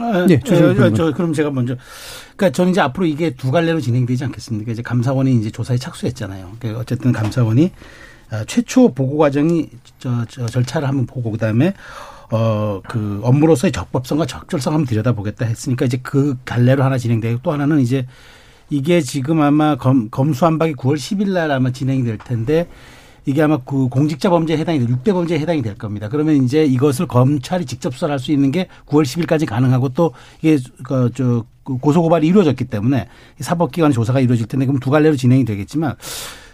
[0.01, 1.77] 아, 네, 저, 저, 그럼 제가 먼저.
[2.37, 4.73] 그러니까 저는 이제 앞으로 이게 두 갈래로 진행되지 않겠습니까?
[4.73, 6.53] 이제 감사원이 이제 조사에 착수했잖아요.
[6.59, 7.71] 그러니까 어쨌든 감사원이
[8.31, 11.75] 아, 최초 보고 과정이 저, 저 절차를 한번 보고 그다음에
[12.31, 17.81] 어, 그 업무로서의 적법성과 적절성 한번 들여다보겠다 했으니까 이제 그 갈래로 하나 진행되고 또 하나는
[17.81, 18.07] 이제
[18.71, 22.67] 이게 지금 아마 검, 검수한박이 9월 10일 날 아마 진행이 될 텐데
[23.27, 26.09] 이게 아마 그 공직자 범죄에 해당이 돼 6대 범죄에 해당이 될 겁니다.
[26.09, 31.45] 그러면 이제 이것을 검찰이 직접 수사할 수 있는 게 9월 10일까지 가능하고 또 이게 그저
[31.63, 33.09] 고소 고발이 이루어졌기 때문에
[33.41, 35.95] 사법기관의 조사가 이루어질 텐데 그럼 두 갈래로 진행이 되겠지만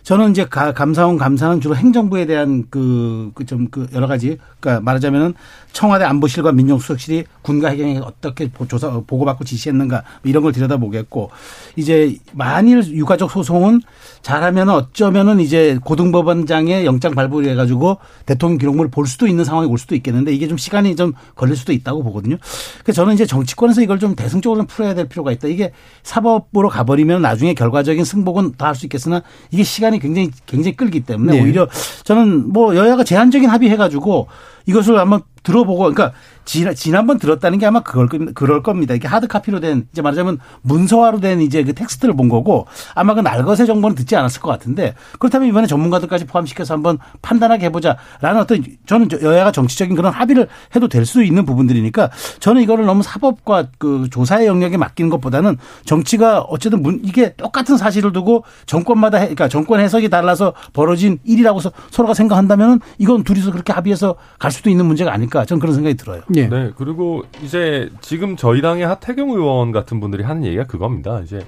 [0.03, 5.35] 저는 이제 감사원 감사는 주로 행정부에 대한 그, 그 좀, 그 여러 가지, 그러니까 말하자면은
[5.73, 11.31] 청와대 안보실과 민정수석실이 군과 해경에 어떻게 조사, 보고받고 지시했는가 뭐 이런 걸 들여다보겠고
[11.77, 13.81] 이제 만일 유가족 소송은
[14.23, 19.95] 잘하면 어쩌면은 이제 고등법원장의 영장 발부를 해가지고 대통령 기록물을 볼 수도 있는 상황이 올 수도
[19.95, 22.37] 있겠는데 이게 좀 시간이 좀 걸릴 수도 있다고 보거든요.
[22.83, 25.49] 그래서 저는 이제 정치권에서 이걸 좀 대승적으로 좀 풀어야 될 필요가 있다.
[25.49, 31.33] 이게 사법부로 가버리면 나중에 결과적인 승복은 더할수 있겠으나 이게 시간 이 굉장히 굉장히 끌기 때문에
[31.33, 31.43] 네.
[31.43, 31.69] 오히려
[32.05, 34.29] 저는 뭐 여야가 제한적인 합의해가지고
[34.71, 36.13] 이것을 한번 들어보고 그러니까
[36.45, 38.95] 지난, 지난번 들었다는 게 아마 그걸 그럴 겁니다.
[38.95, 43.21] 이게 하드 카피로 된 이제 말하자면 문서화로 된 이제 그 텍스트를 본 거고 아마 그
[43.21, 49.09] 날것의 정보는 듣지 않았을 것 같은데 그렇다면 이번에 전문가들까지 포함시켜서 한번 판단하게 해보자라는 어떤 저는
[49.23, 54.47] 여야가 정치적인 그런 합의를 해도 될 수 있는 부분들이니까 저는 이거를 너무 사법과 그 조사의
[54.47, 60.09] 영역에 맡기는 것보다는 정치가 어쨌든 문, 이게 똑같은 사실을 두고 정권마다 해, 그러니까 정권 해석이
[60.09, 61.59] 달라서 벌어진 일이라고
[61.91, 66.23] 서로가 생각한다면 이건 둘이서 그렇게 합의해서 갈 수도 있는 문제가 아닐까 저는 그런 생각이 들어요.
[66.37, 66.47] 예.
[66.47, 66.71] 네.
[66.77, 71.21] 그리고 이제 지금 저희 당의 하태경 의원 같은 분들이 하는 얘기가 그겁니다.
[71.21, 71.41] 이제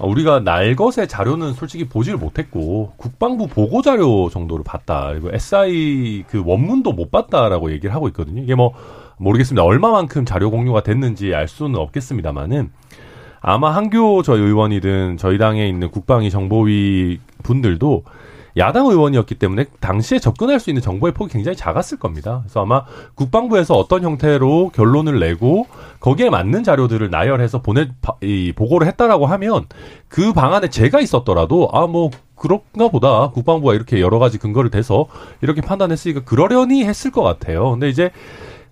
[0.00, 5.08] 우리가 날것의 자료는 솔직히 보지를 못했고 국방부 보고 자료 정도를 봤다.
[5.10, 8.42] 그리고 SI 그 원문도 못 봤다라고 얘기를 하고 있거든요.
[8.42, 8.74] 이게 뭐
[9.18, 9.62] 모르겠습니다.
[9.62, 12.70] 얼마만큼 자료 공유가 됐는지 알 수는 없겠습니다만은
[13.40, 18.02] 아마 한교 저희 의원이든 저희 당에 있는 국방위 정보위 분들도
[18.56, 22.40] 야당 의원이었기 때문에 당시에 접근할 수 있는 정보의 폭이 굉장히 작았을 겁니다.
[22.42, 22.84] 그래서 아마
[23.14, 25.66] 국방부에서 어떤 형태로 결론을 내고
[26.00, 27.88] 거기에 맞는 자료들을 나열해서 보내
[28.20, 29.66] 이 보고를 했다라고 하면
[30.08, 35.06] 그 방안에 제가 있었더라도 아뭐 그런가 보다 국방부가 이렇게 여러 가지 근거를 대서
[35.42, 37.70] 이렇게 판단했으니까 그러려니 했을 것 같아요.
[37.70, 38.10] 근데 이제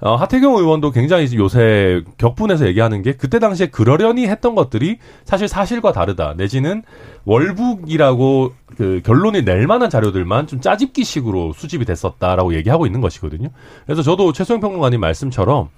[0.03, 5.93] 어, 하태경 의원도 굉장히 요새 격분해서 얘기하는 게 그때 당시에 그러려니 했던 것들이 사실 사실과
[5.93, 6.35] 다르다.
[6.37, 6.83] 내지는
[7.27, 13.49] 월북이라고 그 결론이 낼 만한 자료들만 좀 짜집기식으로 수집이 됐었다라고 얘기하고 있는 것이거든요.
[13.85, 15.69] 그래서 저도 최소영 평론가님 말씀처럼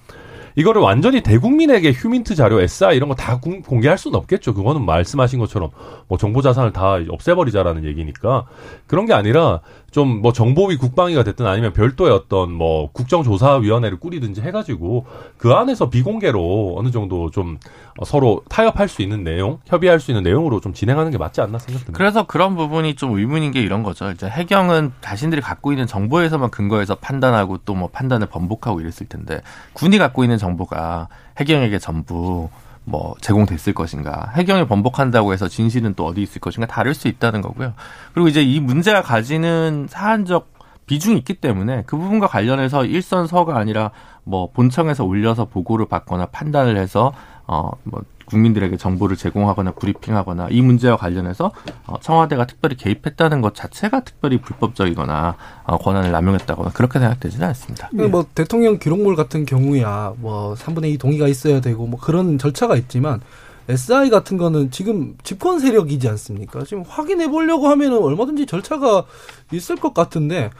[0.54, 4.52] 이거를 완전히 대국민에게 휴민트 자료, SI 이런 거 다 공개할 수는 없겠죠.
[4.52, 5.70] 그거는 말씀하신 것처럼
[6.08, 8.44] 뭐 정보 자산을 다 없애버리자라는 얘기니까
[8.86, 9.60] 그런 게 아니라
[9.92, 16.74] 좀 뭐 정보위 국방위가 됐든 아니면 별도의 어떤 뭐 국정조사위원회를 꾸리든지 해가지고 그 안에서 비공개로
[16.78, 17.58] 어느 정도 좀
[18.04, 21.96] 서로 타협할 수 있는 내용, 협의할 수 있는 내용으로 좀 진행하는 게 맞지 않나 생각됩니다.
[21.96, 24.10] 그래서 그런 부분이 좀 의문인 게 이런 거죠.
[24.10, 29.40] 이제 해경은 자신들이 갖고 있는 정보에서만 근거해서 판단하고 또 뭐 판단을 번복하고 이랬을 텐데
[29.72, 32.48] 군이 갖고 있는 정보가 해경에게 전부
[32.84, 37.74] 뭐 제공됐을 것인가 해경이 번복한다고 해서 진실은 또 어디 있을 것인가 다를 수 있다는 거고요.
[38.12, 40.52] 그리고 이제 이 문제가 가지는 사안적
[40.86, 43.92] 비중이 있기 때문에 그 부분과 관련해서 일선 서가 아니라
[44.24, 47.12] 뭐 본청에서 올려서 보고를 받거나 판단을 해서
[47.46, 48.02] 어 뭐
[48.32, 51.52] 국민들에게 정보를 제공하거나 브리핑하거나 이 문제와 관련해서
[51.86, 57.90] 어, 청와대가 특별히 개입했다는 것 자체가 특별히 불법적이거나 어, 권한을 남용했다거나 그렇게 생각되지는 않습니다.
[57.92, 58.06] 네.
[58.06, 63.20] 뭐 대통령 기록물 같은 경우야 뭐 3분의 2 동의가 있어야 되고 뭐 그런 절차가 있지만
[63.68, 66.64] SI 같은 거는 지금 집권 세력이지 않습니까?
[66.64, 69.04] 지금 확인해 보려고 하면은 얼마든지 절차가
[69.52, 70.50] 있을 것 같은데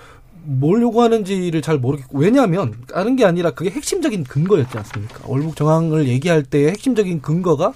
[0.44, 5.20] 뭘 요구하는지를 잘 모르겠고 왜냐하면 다른 게 아니라 그게 핵심적인 근거였지 않습니까?
[5.26, 7.72] 월북 정황을 얘기할 때의 핵심적인 근거가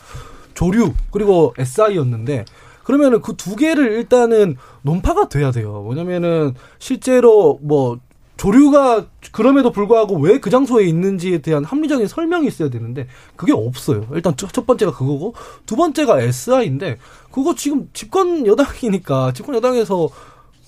[0.54, 2.44] 조류 그리고 SI였는데
[2.84, 5.82] 그러면은 그 두 개를 일단은 논파가 돼야 돼요.
[5.82, 7.98] 뭐냐면은 실제로 뭐
[8.36, 14.06] 조류가 그럼에도 불구하고 왜 그 장소에 있는지에 대한 합리적인 설명이 있어야 되는데 그게 없어요.
[14.12, 16.98] 일단 첫, 첫 번째가 그거고 두 번째가 SI인데
[17.32, 20.08] 그거 지금 집권 여당이니까 집권 여당에서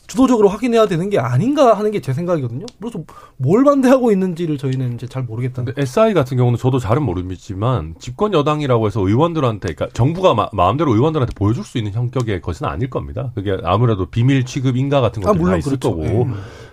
[0.09, 2.65] 주도적으로 확인해야 되는 게 아닌가 하는 게 제 생각이거든요.
[2.81, 3.01] 그래서
[3.37, 5.63] 뭘 반대하고 있는지를 저희는 이제 잘 모르겠다.
[5.65, 10.95] 근데 SI 같은 경우는 저도 잘은 모르겠지만 집권 여당이라고 해서 의원들한테 그러니까 정부가 마, 음대로
[10.95, 13.33] 의원들한테 보여줄 수 있는 성격의 것은 아닐 겁니다.
[13.35, 15.91] 그게 아무래도 비밀 취급 인가 같은 것들이 아, 물론 다 있을 그렇죠.
[15.91, 16.29] 거고.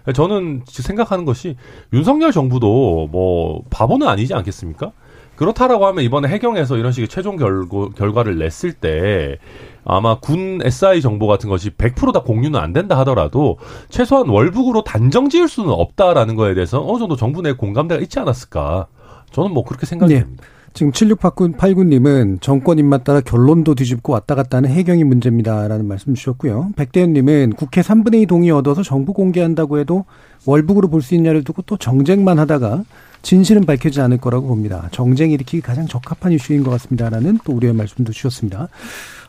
[0.05, 0.13] 네.
[0.13, 1.57] 저는 생각하는 것이
[1.91, 4.93] 윤석열 정부도 뭐 바보는 아니지 않겠습니까?
[5.35, 9.37] 그렇다라고 하면 이번에 해경에서 이런 식의 최종 결과, 결과를 냈을 때
[9.85, 13.57] 아마 군 SI 정보 같은 것이 100%다 공유는 안 된다 하더라도
[13.89, 18.87] 최소한 월북으로 단정 지을 수는 없다라는 거에 대해서 어느 정도 정부 내 공감대가 있지 않았을까.
[19.31, 20.19] 저는 뭐 그렇게 생각이 네.
[20.21, 20.43] 됩니다.
[20.73, 26.71] 지금 7689님은 정권 입맛 따라 결론도 뒤집고 왔다 갔다 하는 해경이 문제입니다라는 말씀 주셨고요.
[26.75, 30.03] 백대현님은 국회 3분의 2 동의 얻어서 정부 공개한다고 해도
[30.45, 32.83] 월북으로 볼 수 있냐를 두고 또 정쟁만 하다가
[33.21, 34.89] 진실은 밝혀지지 않을 거라고 봅니다.
[34.91, 38.67] 정쟁 일으키기 가장 적합한 이슈인 것 같습니다라는 또 우려의 말씀도 주셨습니다.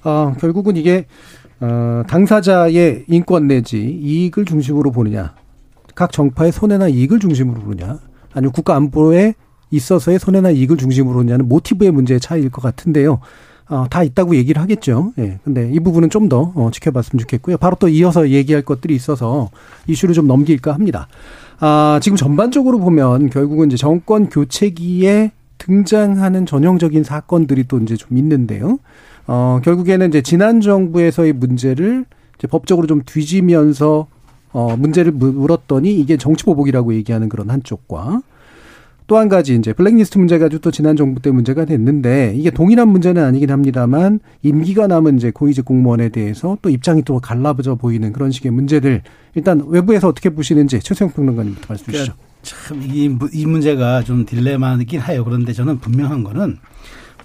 [0.07, 1.07] 어, 결국은 이게
[1.61, 5.35] 어, 당사자의 인권 내지 이익을 중심으로 보느냐,
[5.95, 7.99] 각 정파의 손해나 이익을 중심으로 보느냐,
[8.33, 9.35] 아니면 국가 안보에
[9.71, 13.19] 있어서의 손해나 이익을 중심으로 보느냐는 모티브의 문제의 차이일 것 같은데요.
[13.69, 15.12] 어, 다 있다고 얘기를 하겠죠.
[15.19, 15.40] 예.
[15.42, 17.57] 근데 이 부분은 좀 더 어, 지켜봤으면 좋겠고요.
[17.57, 19.51] 바로 또 이어서 얘기할 것들이 있어서
[19.88, 21.09] 이슈를 좀 넘길까 합니다.
[21.59, 28.79] 아, 지금 전반적으로 보면 결국은 이제 정권 교체기에 등장하는 전형적인 사건들이 또 이제 좀 있는데요.
[29.26, 32.04] 어, 결국에는 이제 지난 정부에서의 문제를
[32.38, 34.06] 이제 법적으로 좀 뒤지면서
[34.52, 38.22] 어, 문제를 물었더니 이게 정치 보복이라고 얘기하는 그런 한쪽과
[39.06, 42.88] 또 한 가지 이제 블랙리스트 문제 가지고 또 지난 정부 때 문제가 됐는데 이게 동일한
[42.88, 48.32] 문제는 아니긴 합니다만 임기가 남은 이제 고위직 공무원에 대해서 또 입장이 또 갈라져 보이는 그런
[48.32, 49.02] 식의 문제들
[49.34, 52.14] 일단 외부에서 어떻게 보시는지 최수영 평론가님부터 말씀 주시죠.
[52.14, 55.24] 그러니까 참, 이, 이 문제가 좀 딜레마이긴 해요.
[55.24, 56.58] 그런데 저는 분명한 거는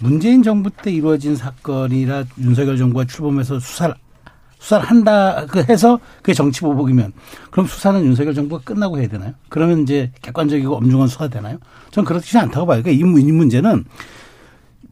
[0.02, 3.94] 문재인 정부 때 이루어진 사건이라 윤석열 정부가 출범해서 수사를
[4.60, 7.14] 수사를 한다 그 해서 그게 정치 보복이면
[7.50, 9.34] 그럼 수사는 윤석열 정부가 끝나고 해야 되나요?
[9.50, 11.58] 그러면 이제 객관적이고 엄중한 수사 되나요?
[11.90, 12.82] 저는 그렇지 않다고 봐요.
[12.84, 13.86] 그러니까 이, 이 문제는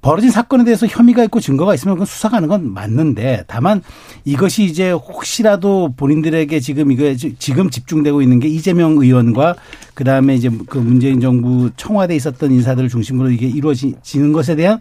[0.01, 3.81] 벌어진 사건에 대해서 혐의가 있고 증거가 있으면 그건 수사가 하는 건 맞는데 다만
[4.23, 9.55] 이것이 이제 혹시라도 본인들에게 지금 이거 지금 집중되고 있는 게 이재명 의원과
[9.95, 14.79] 그다음에 이제 그 문재인 정부 청와대에 있었던 인사들을 중심으로 이게 이루어지는 것에 대한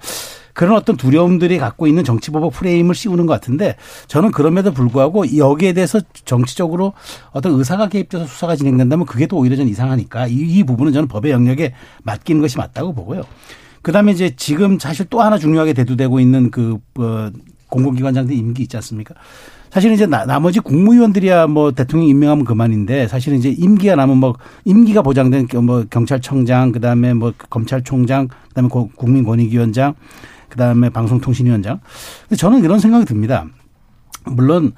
[0.59, 3.77] 그런 어떤 두려움들이 갖고 있는 정치보복 프레임을 씌우는 것 같은데
[4.09, 6.95] 저는 그럼에도 불구하고 여기에 대해서 정치적으로
[7.31, 11.31] 어떤 의사가 개입돼서 수사가 진행된다면 그게 또 오히려 좀 이상하니까 이, 이 부분은 저는 법의
[11.31, 13.23] 영역에 맡기는 것이 맞다고 보고요.
[13.89, 17.31] 그다음에 이제 지금 사실 또 하나 중요하게 대두되고 있는 그 어,
[17.69, 19.15] 공공기관장들 임기 있지 않습니까?
[19.71, 25.01] 사실은 이제 나, 나머지 국무위원들이야 뭐 대통령 임명하면 그만인데 사실은 이제 임기가 남은 뭐 임기가
[25.01, 29.95] 보장된 뭐 경찰청장 그다음에 뭐 검찰총장 그다음에 국민권익위원장
[30.51, 31.81] 그다음에 방송통신위원장.
[32.29, 33.47] 근데 저는 이런 생각이 듭니다.
[34.27, 34.73] 물론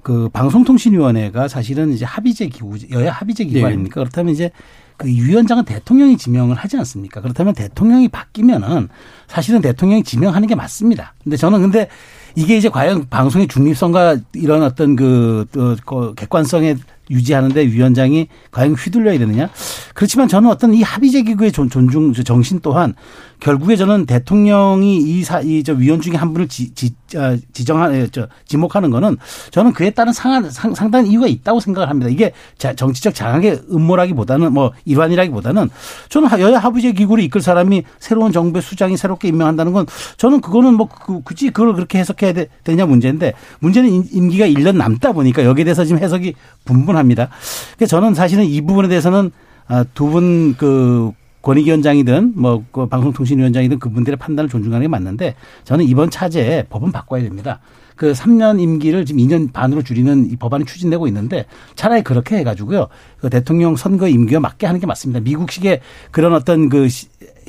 [0.00, 3.94] 그 방송통신위원회가 사실은 이제 합의제 기구 여야 합의제 기관입니까?
[3.96, 4.04] 네.
[4.04, 4.50] 그렇다면 이제
[4.96, 7.20] 그 위원장은 대통령이 지명을 하지 않습니까?
[7.20, 8.88] 그렇다면 대통령이 바뀌면은
[9.26, 11.14] 사실은 대통령이 지명하는 게 맞습니다.
[11.22, 11.88] 근데 저는 근데
[12.34, 16.76] 이게 이제 과연 방송의 중립성과 이런 어떤 그, 그 객관성에
[17.10, 19.48] 유지하는데 위원장이 과연 휘둘려야 되느냐?
[19.94, 22.94] 그렇지만 저는 어떤 이 합의제 기구의 존중 정신 또한
[23.40, 29.16] 결국에 저는 대통령이 이사이저 위원 중에 한 분을 지, 지 아, 지정한 저 지목하는 거는
[29.50, 32.10] 저는 그에 따른 상한 상, 상당한 이유가 있다고 생각을 합니다.
[32.10, 35.68] 이게 자, 정치적 장악의 음모라기보다는 뭐 일환이라기보다는
[36.08, 40.88] 저는 여야 합의제 기구를 이끌 사람이 새로운 정부의 수장이 새롭게 임명한다는 건 저는 그거는 뭐
[40.88, 45.84] 그, 굳이 그걸 그렇게 해석해야 되, 냐 문제인데 문제는 임기가 1년 남다 보니까 여기에 대해서
[45.84, 47.28] 지금 해석이 분분 합니다.
[47.76, 49.30] 그래서 저는 사실은 이 부분에 대해서는
[49.68, 56.92] 아, 두분 그 권익위원장이든 뭐그 방송통신위원장이든 그분들의 판단을 존중하는 게 맞는데 저는 이번 차제에 법은
[56.92, 57.60] 바꿔야 됩니다.
[57.96, 62.88] 그 3년 임기를 지금 2년 반으로 줄이는 이 법안이 추진되고 있는데 차라리 그렇게 해가지고요.
[63.20, 65.20] 그 대통령 선거 임기와 맞게 하는 게 맞습니다.
[65.20, 65.80] 미국식의
[66.10, 66.88] 그런 어떤 그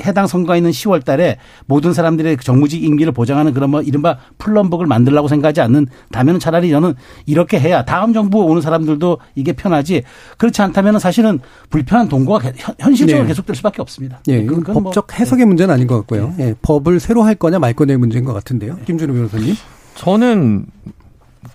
[0.06, 5.28] 해당 선거가 있는 10월 달에 모든 사람들의 정무직 임기를 보장하는 그런 뭐 이른바 플럼복을 만들라고
[5.28, 6.94] 생각하지 않는 다면 차라리 저는
[7.26, 10.04] 이렇게 해야 다음 정부 오는 사람들도 이게 편하지
[10.38, 13.28] 그렇지 않다면 사실은 불편한 동거가 현실적으로 네.
[13.30, 14.22] 계속될 수밖에 없습니다.
[14.28, 16.34] 예, 네, 법적 뭐 해석의 문제는 아닌 것 같고요.
[16.38, 16.50] 네.
[16.50, 18.76] 예, 법을 새로 할 거냐 말 거냐의 문제인 것 같은데요.
[18.76, 18.84] 네.
[18.86, 19.56] 김준호 변호사님.
[19.98, 20.68] 저는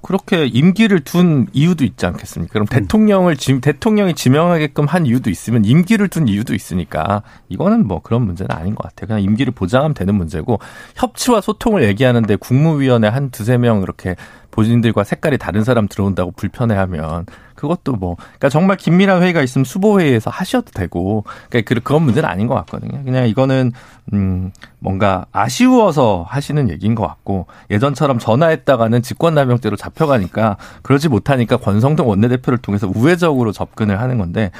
[0.02, 2.52] 그렇게 임기를 둔 이유도 있지 않겠습니까?
[2.52, 2.66] 그럼 음.
[2.66, 8.50] 대통령을 지, 대통령이 지명하게끔 한 이유도 있으면 임기를 둔 이유도 있으니까 이거는 뭐 그런 문제는
[8.50, 9.06] 아닌 것 같아요.
[9.06, 10.58] 그냥 임기를 보장하면 되는 문제고
[10.96, 14.16] 협치와 소통을 얘기하는데 국무위원회 한 두세 명 이렇게
[14.50, 17.26] 본인들과 색깔이 다른 사람 들어온다고 불편해하면
[17.62, 22.28] 그것도 뭐 그러니까 정말 긴밀한 회의가 있으면 수보 회의에서 하셔도 되고 그러니까 그, 그런 문제는
[22.28, 23.04] 아닌 것 같거든요.
[23.04, 23.70] 그냥 이거는
[24.12, 32.58] 음 뭔가 아쉬워서 하시는 얘기인 것 같고 예전처럼 전화했다가는 직권남용죄로 잡혀가니까 그러지 못하니까 권성동 원내대표를
[32.58, 34.50] 통해서 우회적으로 접근을 하는 건데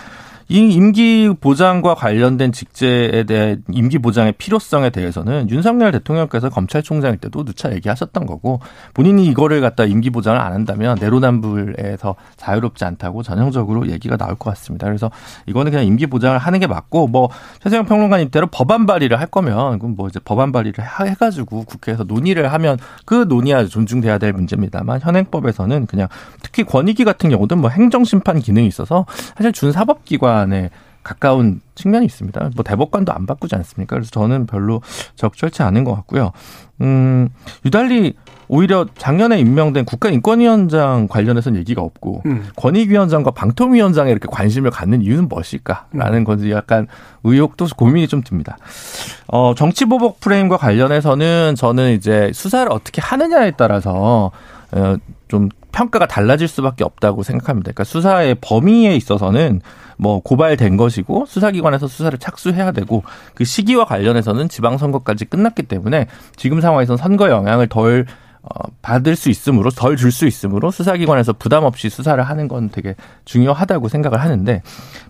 [0.53, 7.73] 이 임기 보장과 관련된 직제에 대한 임기 보장의 필요성에 대해서는 윤석열 대통령께서 검찰총장일 때도 누차
[7.73, 8.61] 얘기하셨던 거고
[8.93, 14.87] 본인이 이거를 갖다 임기 보장을 안 한다면 내로남불에서 자유롭지 않다고 전형적으로 얘기가 나올 것 같습니다.
[14.89, 15.11] 그래서
[15.47, 17.31] 이거는 그냥 임기 보장을 하는 게 맞고 뭐
[17.63, 22.53] 최세영 평론가 님대로 법안 발의를 할 거면 그럼 뭐 이제 법안 발의를 해가지고 국회에서 논의를
[22.53, 26.09] 하면 그 논의야 존중돼야 될 문제입니다만 현행법에서는 그냥
[26.43, 30.71] 특히 권익위 같은 경우도 뭐 행정심판 기능이 있어서 사실 준사법기관 안에
[31.03, 32.51] 가까운 측면이 있습니다.
[32.55, 33.97] 뭐 대법관도 안 바꾸지 않습니까?
[33.97, 34.81] 그래서 저는 별로
[35.17, 36.31] 적절치 않은 것 같고요.
[36.81, 37.29] 음,
[37.65, 38.15] 유달리
[38.49, 42.49] 오히려 작년에 임명된 국가인권위원장 관련해서는 얘기가 없고 음.
[42.57, 46.25] 권익위원장과 방통위원장에 이렇게 관심을 갖는 이유는 무엇일까라는 음.
[46.25, 46.87] 건지 약간
[47.25, 48.59] 의혹도 고민이 좀 듭니다.
[49.27, 54.31] 어, 정치보복 프레임과 관련해서는 저는 이제 수사를 어떻게 하느냐에 따라서
[54.73, 54.97] 어,
[55.29, 57.73] 좀 평가가 달라질 수밖에 없다고 생각합니다.
[57.73, 59.63] 그러니까 수사의 범위에 있어서는
[59.97, 63.03] 뭐 고발된 것이고 수사기관에서 수사를 착수해야 되고
[63.35, 68.07] 그 시기와 관련해서는 지방선거까지 끝났기 때문에 지금 상황에서는 선거 영향을 덜
[68.43, 72.95] 어, 받을 수 있으므로 덜 줄 수 있으므로 수사기관에서 부담 없이 수사를 하는 건 되게
[73.25, 74.63] 중요하다고 생각을 하는데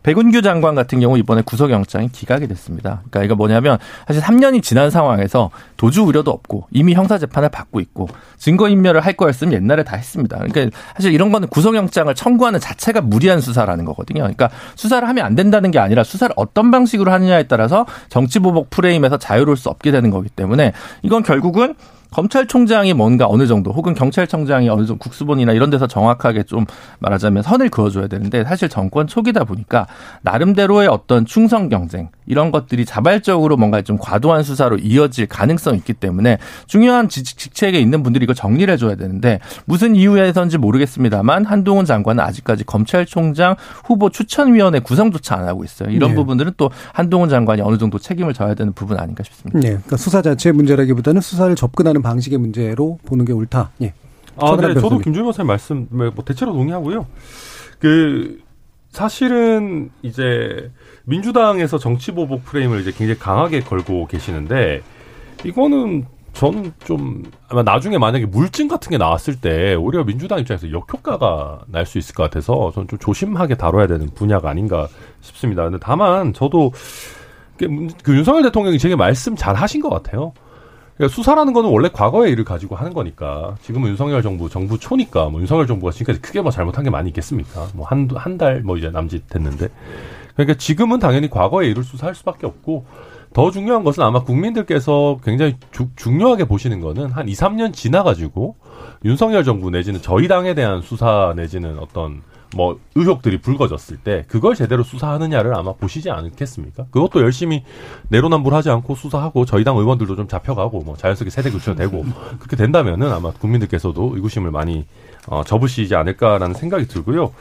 [0.03, 3.03] 백운규 장관 같은 경우 이번에 구속영장이 기각이 됐습니다.
[3.11, 8.09] 그러니까 이거 뭐냐면 사실 3년이 지난 상황에서 도주 우려도 없고 이미 형사 재판을 받고 있고
[8.37, 10.39] 증거 인멸을 할 거였으면 옛날에 다 했습니다.
[10.39, 14.21] 그러니까 사실 이런 거는 구속영장을 청구하는 자체가 무리한 수사라는 거거든요.
[14.23, 19.17] 그러니까 수사를 하면 안 된다는 게 아니라 수사를 어떤 방식으로 하느냐에 따라서 정치 보복 프레임에서
[19.17, 21.75] 자유로울 수 없게 되는 거기 때문에 이건 결국은
[22.13, 26.65] 검찰총장이 뭔가 어느 정도 혹은 경찰청장이 어느 정도 국수본이나 이런 데서 정확하게 좀
[27.01, 29.87] 말하자면 선을 그어줘야 되는데 사실 정권 초기다 보니까
[30.23, 36.39] 나름대로의 어떤 충성 경쟁 이런 것들이 자발적으로 뭔가 좀 과도한 수사로 이어질 가능성이 있기 때문에
[36.67, 43.57] 중요한 직책에 있는 분들이 이거 정리를 해줘야 되는데 무슨 이유에서인지 모르겠습니다만 한동훈 장관은 아직까지 검찰총장
[43.85, 45.91] 후보 추천위원회 구성조차 안 하고 있어요.
[45.91, 46.17] 이런 네.
[46.17, 49.59] 부분들은 또 한동훈 장관이 어느 정도 책임을 져야 되는 부분 아닌가 싶습니다.
[49.59, 53.71] 네, 그러니까 수사 자체의 문제라기보다는 수사를 접근하는 방식의 문제로 보는 게 옳다.
[53.83, 53.95] 예.
[54.37, 57.07] 아, 네, 저도 김준호 선생 말씀 뭐 대체로 동의하고요.
[57.79, 58.41] 그
[58.91, 60.71] 사실은 이제
[61.05, 64.83] 민주당에서 정치 보복 프레임을 이제 굉장히 강하게 걸고 계시는데
[65.45, 71.65] 이거는 저는 좀 아마 나중에 만약에 물증 같은 게 나왔을 때 오히려 민주당 입장에서 역효과가
[71.67, 74.89] 날 수 있을 것 같아서 저는 좀 조심하게 다뤄야 되는 분야가 아닌가
[75.21, 75.65] 싶습니다.
[75.65, 76.73] 근데 다만 저도
[77.59, 80.33] 그 윤석열 대통령이 제게 말씀 잘 하신 것 같아요.
[80.97, 85.41] 그러니까 수사라는 거는 원래 과거의 일을 가지고 하는 거니까 지금은 윤석열 정부 정부 초니까 뭐
[85.41, 87.69] 윤석열 정부가 지금까지 크게 뭐 잘못한 게 많이 있겠습니까?
[87.75, 89.69] 뭐 한 한 달 뭐 이제 남짓 됐는데
[90.35, 92.85] 그러니까 지금은 당연히 과거의 일을 수사할 수밖에 없고
[93.33, 98.57] 더 중요한 것은 아마 국민들께서 굉장히 주, 중요하게 보시는 거는 한 2, 3년 지나가지고
[99.07, 102.21] 윤석열 정부 내지는 저희 당에 대한 수사 내지는 어떤
[102.55, 106.87] 뭐 의혹들이 불거졌을 때 그걸 제대로 수사하느냐를 아마 보시지 않겠습니까?
[106.91, 107.65] 그것도 열심히
[108.09, 112.05] 내로남불하지 않고 수사하고 저희 당 의원들도 좀 잡혀가고 뭐 자연스럽게 세대 교체가 되고
[112.39, 114.87] 그렇게 된다면은 아마 국민들께서도 의구심을 많이
[115.27, 117.33] 어, 접으시지 않을까라는 생각이 들고요.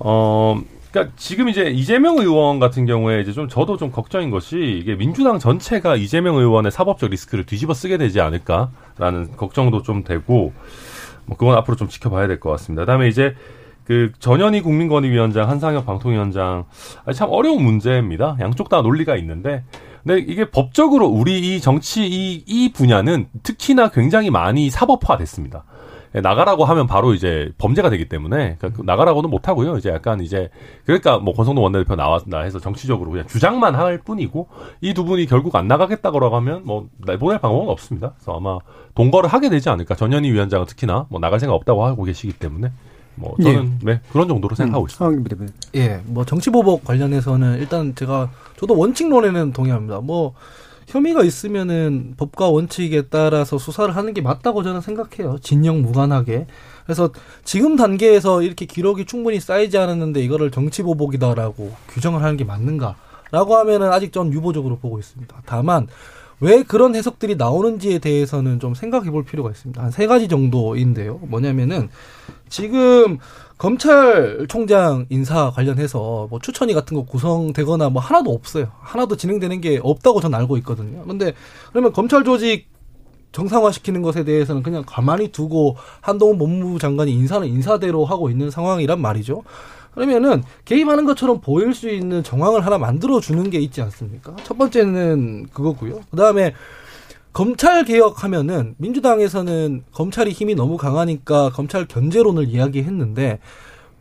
[0.00, 4.94] 어 그러니까 지금 이제 이재명 의원 같은 경우에 이제 좀 저도 좀 걱정인 것이 이게
[4.94, 10.52] 민주당 전체가 이재명 의원의 사법적 리스크를 뒤집어 쓰게 되지 않을까라는 걱정도 좀 되고
[11.26, 12.82] 뭐 그건 앞으로 좀 지켜봐야 될 것 같습니다.
[12.82, 13.34] 그다음에 이제
[13.86, 16.64] 그 전현희 국민권익위원장, 한상혁 방통위원장
[17.14, 18.36] 참 어려운 문제입니다.
[18.40, 19.64] 양쪽 다 논리가 있는데
[20.04, 25.64] 근데 이게 법적으로 우리 이 정치 이, 이 분야는 특히나 굉장히 많이 사법화됐습니다.
[26.14, 29.76] 예, 나가라고 하면 바로 이제 범죄가 되기 때문에 그러니까 그 나가라고는 못 하고요.
[29.76, 30.48] 이제 약간 이제
[30.84, 34.48] 그러니까 뭐 권성동 원내대표 나왔나 해서 정치적으로 그냥 주장만 할 뿐이고
[34.80, 38.14] 이 두 분이 결국 안 나가겠다고 하면 뭐 내보낼 방법은 없습니다.
[38.16, 38.58] 그래서 아마
[38.94, 39.94] 동거를 하게 되지 않을까.
[39.94, 42.70] 전현희 위원장은 특히나 뭐 나갈 생각 없다고 하고 계시기 때문에
[43.16, 43.86] 뭐 저는 예.
[43.86, 45.46] 네, 그런 정도로 생각하고 음, 있습니다.
[45.74, 50.00] 예, 뭐 정치 보복 관련해서는 일단 제가 저도 원칙론에는 동의합니다.
[50.00, 50.34] 뭐
[50.86, 55.38] 혐의가 있으면은 법과 원칙에 따라서 수사를 하는 게 맞다고 저는 생각해요.
[55.40, 56.46] 진영 무관하게.
[56.84, 57.10] 그래서
[57.44, 62.94] 지금 단계에서 이렇게 기록이 충분히 쌓이지 않았는데 이거를 정치 보복이다라고 규정을 하는 게 맞는가
[63.32, 65.42] 라고 하면은 아직 전 유보적으로 보고 있습니다.
[65.44, 65.88] 다만
[66.40, 69.82] 왜 그런 해석들이 나오는지에 대해서는 좀 생각해 볼 필요가 있습니다.
[69.82, 71.18] 한 세 가지 정도인데요.
[71.22, 71.88] 뭐냐면은
[72.48, 73.18] 지금
[73.58, 78.70] 검찰총장 인사 관련해서 뭐 추천위 같은 거 구성되거나 뭐 하나도 없어요.
[78.80, 81.04] 하나도 진행되는 게 없다고 저는 알고 있거든요.
[81.06, 81.32] 근데
[81.70, 82.68] 그러면 검찰 조직
[83.32, 89.42] 정상화시키는 것에 대해서는 그냥 가만히 두고 한동훈 법무부 장관이 인사는 인사대로 하고 있는 상황이란 말이죠.
[89.96, 94.36] 그러면은 개입하는 것처럼 보일 수 있는 정황을 하나 만들어 주는 게 있지 않습니까?
[94.44, 96.02] 첫 번째는 그거고요.
[96.10, 96.52] 그다음에
[97.32, 103.38] 검찰 개혁하면은 민주당에서는 검찰이 힘이 너무 강하니까 검찰 견제론을 이야기했는데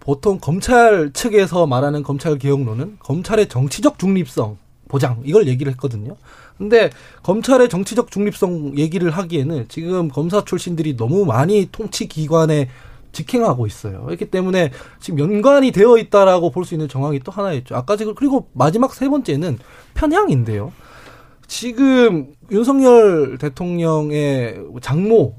[0.01, 4.57] 보통 검찰 측에서 말하는 검찰 개혁론은 검찰의 정치적 중립성
[4.89, 6.17] 보장 이걸 얘기를 했거든요.
[6.57, 6.89] 근데
[7.23, 12.69] 검찰의 정치적 중립성 얘기를 하기에는 지금 검사 출신들이 너무 많이 통치 기관에
[13.15, 14.03] 직행하고 있어요.
[14.05, 17.75] 그렇기 때문에 지금 연관이 되어 있다라고 볼 수 있는 정황이 또 하나 있죠.
[17.75, 19.57] 아까 지금 그리고 마지막 세 번째는
[19.93, 20.71] 편향인데요.
[21.47, 25.35] 지금 윤석열 대통령의 장모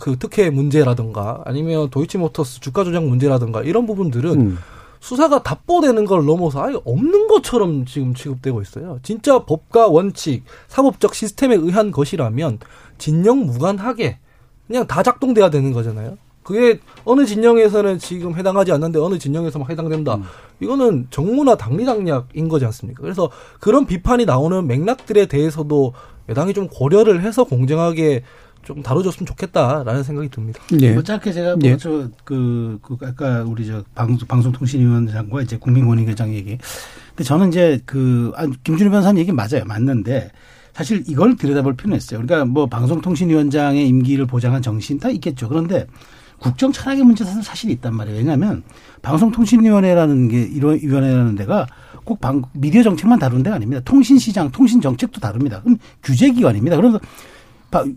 [0.00, 4.58] 그 특혜 문제라든가 아니면 도이치모터스 주가 조작 문제라든가 이런 부분들은 음.
[5.00, 8.98] 수사가 답보되는 걸 넘어서 아예 없는 것처럼 지금 취급되고 있어요.
[9.02, 12.58] 진짜 법과 원칙, 사법적 시스템에 의한 것이라면
[12.98, 14.18] 진영 무관하게
[14.66, 16.18] 그냥 다 작동돼야 되는 거잖아요.
[16.48, 20.14] 그게 어느 진영에서는 지금 해당하지 않는데 어느 진영에서만 해당된다.
[20.14, 20.24] 음.
[20.60, 23.02] 이거는 정무나 당리당략인 거지 않습니까?
[23.02, 23.30] 그래서
[23.60, 25.92] 그런 비판이 나오는 맥락들에 대해서도
[26.30, 28.22] 여당이 좀 고려를 해서 공정하게
[28.62, 30.62] 좀 다뤄줬으면 좋겠다라는 생각이 듭니다.
[30.80, 30.94] 예.
[30.94, 31.76] 뭐 짧게 제가 뭐 예.
[31.76, 36.56] 저그 그 아까 우리 저 방송 방송통신위원장과 이제 국민권익위원장 얘기.
[37.10, 40.30] 근데 저는 이제 그 아, 김준일 변호사님 얘기 맞아요, 맞는데
[40.72, 42.22] 사실 이걸 들여다볼 필요는 있어요.
[42.22, 45.50] 그러니까 뭐 방송통신위원장의 임기를 보장한 정신 다 있겠죠.
[45.50, 45.86] 그런데
[46.38, 48.18] 국정 철학의 문제는 사실 있단 말이에요.
[48.18, 48.62] 왜냐하면
[49.02, 51.66] 방송통신위원회라는 게 이런 위원회라는 데가
[52.04, 53.82] 꼭 방, 미디어 정책만 다루는 데가 아닙니다.
[53.84, 55.60] 통신시장, 통신 정책도 다릅니다.
[55.62, 56.76] 그럼 규제기관입니다.
[56.76, 56.98] 그래서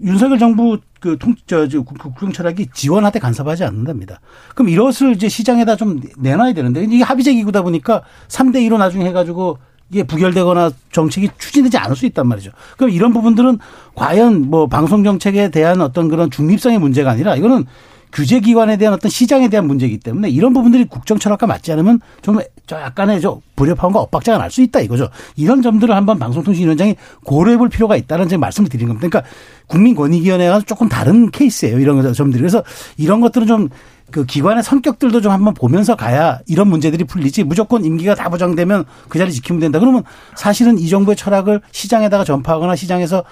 [0.03, 4.19] 윤석열 정부 그 통, 저, 저, 국정 철학이 지원하되 간섭하지 않는답니다.
[4.53, 9.59] 그럼 이것을 이제 시장에다 좀 내놔야 되는데 이게 합의제 기구다 보니까 3대 2로 나중에 해가지고
[9.89, 12.51] 이게 부결되거나 정책이 추진되지 않을 수 있단 말이죠.
[12.77, 13.59] 그럼 이런 부분들은
[13.95, 17.65] 과연 뭐 방송 정책에 대한 어떤 그런 중립성의 문제가 아니라 이거는
[18.11, 22.45] 규제 기관에 대한 어떤 시장에 대한 문제이기 때문에 이런 부분들이 국정 철학과 맞지 않으면 좀저
[22.71, 25.09] 약간의 저 불협화음과 엇박자가 날 수 있다 이거죠.
[25.37, 29.07] 이런 점들을 한번 방송통신위원장이 고려해 볼 필요가 있다는 제 말씀을 드리는 겁니다.
[29.07, 29.31] 그러니까
[29.67, 31.79] 국민권익위원회가 조금 다른 케이스예요.
[31.79, 32.41] 이런 점들이.
[32.41, 32.63] 그래서
[32.97, 38.27] 이런 것들은 좀그 기관의 성격들도 좀 한번 보면서 가야 이런 문제들이 풀리지 무조건 임기가 다
[38.27, 39.79] 보장되면 그 자리 지키면 된다.
[39.79, 40.03] 그러면
[40.35, 43.23] 사실은 이 정부의 철학을 시장에다가 전파하거나 시장에서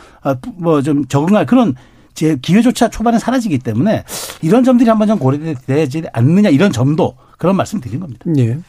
[0.55, 1.75] 뭐 좀 적응할 그런
[2.20, 4.03] 제 기회조차 초반에 사라지기 때문에
[4.41, 8.26] 이런 점들이 한번 좀 고려되지 않느냐 이런 점도 그런 말씀 드린 겁니다.
[8.38, 8.59] 예.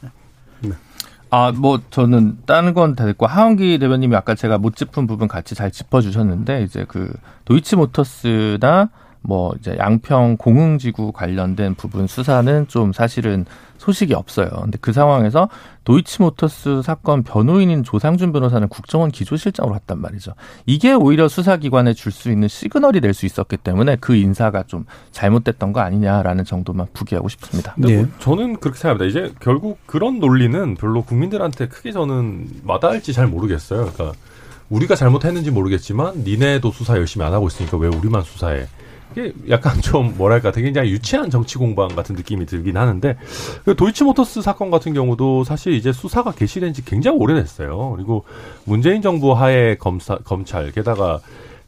[1.33, 5.71] 아, 뭐, 저는, 다른 건다 됐고, 하원기 대변님이 아까 제가 못 짚은 부분 같이 잘
[5.71, 7.13] 짚어주셨는데, 이제 그,
[7.45, 8.91] 도이치모터스나,
[9.23, 13.45] 뭐, 이제 양평 공흥지구 관련된 부분 수사는 좀 사실은
[13.79, 14.49] 소식이 없어요.
[14.63, 15.49] 근데 그 상황에서
[15.85, 20.33] 도이치모터스 사건 변호인인 조상준 변호사는 국정원 기조실장으로 갔단 말이죠.
[20.67, 25.73] 이게 오히려 수사기관에 줄 수 있는 시그널이 될 수 있었기 때문에 그 인사가 좀 잘못됐던
[25.73, 27.73] 거 아니냐라는 정도만 부기하고 싶습니다.
[27.75, 27.97] 근데 네.
[28.03, 29.05] 뭐 저는 그렇게 생각합니다.
[29.07, 33.91] 이제 결국 그런 논리는 별로 국민들한테 크게 저는 와닿을지 잘 모르겠어요.
[33.93, 34.13] 그러니까
[34.69, 38.67] 우리가 잘못했는지 모르겠지만 니네도 수사 열심히 안 하고 있으니까 왜 우리만 수사해?
[39.13, 43.17] 이게 약간 좀 뭐랄까 되게 굉장히 유치한 정치 공방 같은 느낌이 들긴 하는데
[43.65, 47.93] 그 도이치모터스 사건 같은 경우도 사실 이제 수사가 개시된 지 굉장히 오래됐어요.
[47.97, 48.25] 그리고
[48.65, 51.21] 문재인 정부 하에 검사 검찰 게다가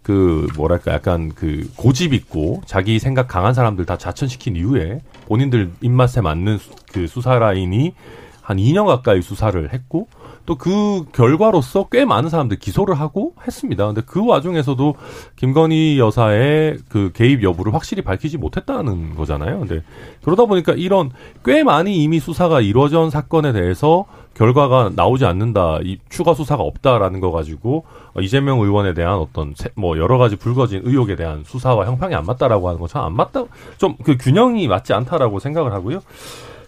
[0.02, 6.20] 그 뭐랄까 약간 그 고집 있고 자기 생각 강한 사람들 다 자천시킨 이후에 본인들 입맛에
[6.20, 7.94] 맞는 수- 그 수사 라인이
[8.40, 10.08] 한 2년 가까이 수사를 했고
[10.46, 13.86] 또 그 결과로서 꽤 많은 사람들 기소를 하고 했습니다.
[13.86, 14.94] 근데 그 와중에서도
[15.36, 19.60] 김건희 여사의 그 개입 여부를 확실히 밝히지 못했다는 거잖아요.
[19.60, 19.82] 근데
[20.24, 21.10] 그러다 보니까 이런
[21.44, 27.30] 꽤 많이 이미 수사가 이루어진 사건에 대해서 결과가 나오지 않는다, 이 추가 수사가 없다라는 거
[27.30, 27.84] 가지고
[28.14, 32.24] 어, 이재명 의원에 대한 어떤 세- 뭐 여러 가지 불거진 의혹에 대한 수사와 형평이 안
[32.24, 33.44] 맞다라고 하는 것은 안 맞다,
[33.78, 36.00] 좀 그 균형이 맞지 않다라고 생각을 하고요.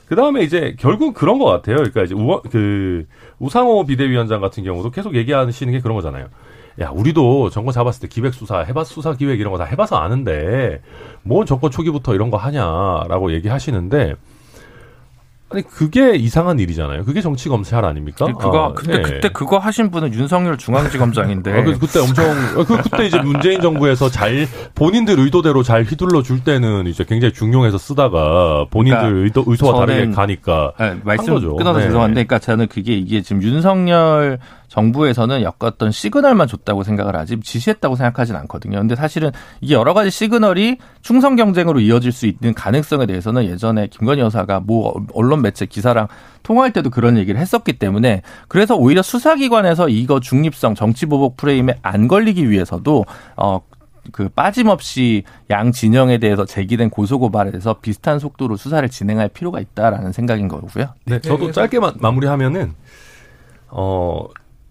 [0.06, 1.76] 그 다음에 이제 결국 그런 것 같아요.
[1.76, 3.06] 그러니까 이제 우, 그
[3.38, 6.26] 우상호 비대위원장 같은 경우도 계속 얘기하시는 게 그런 거잖아요.
[6.80, 10.82] 야, 우리도 정권 잡았을 때 기획 수사, 해봤 수사 기획 이런 거 다 해봐서 아는데
[11.22, 14.14] 뭔 정권 초기부터 이런 거 하냐라고 얘기하시는데
[15.54, 17.04] 아니 그게 이상한 일이잖아요.
[17.04, 18.26] 그게 정치 검찰 아닙니까?
[18.26, 19.02] 그거 아, 근데 예.
[19.02, 22.24] 그때 그거 하신 분은 윤석열 중앙지검장인데 아, 그, 그때 엄청,
[22.58, 27.32] 어, 그, 그때 이제 문재인 정부에서 잘, 본인들 의도대로 잘 휘둘러 줄 때는 이제 굉장히
[27.32, 30.72] 중용해서 쓰다가 본인들 그러니까 의도, 의도와 다르게 저는- 가니까.
[30.80, 31.34] 네, 말씀.
[31.56, 31.84] 끊어서 네.
[31.86, 34.38] 죄송한데, 그러니까 저는 그게 이게 지금 윤석열
[34.74, 38.78] 정부에서는 엮었던 시그널만 줬다고 생각을 하지 지시했다고 생각하진 않거든요.
[38.78, 44.20] 근데 사실은 이게 여러 가지 시그널이 충성 경쟁으로 이어질 수 있는 가능성에 대해서는 예전에 김건희
[44.20, 46.08] 여사가 뭐 언론 매체 기사랑
[46.42, 52.08] 통화할 때도 그런 얘기를 했었기 때문에 그래서 오히려 수사기관에서 이거 중립성 정치 보복 프레임에 안
[52.08, 53.04] 걸리기 위해서도
[53.36, 53.60] 어.
[54.12, 60.12] 그 빠짐없이 양 진영에 대해서 제기된 고소 고발에 대해서 비슷한 속도로 수사를 진행할 필요가 있다라는
[60.12, 60.90] 생각인 거고요.
[61.06, 62.74] 네, 저도 짧게 마, 마무리하면은,
[63.70, 64.26] 어,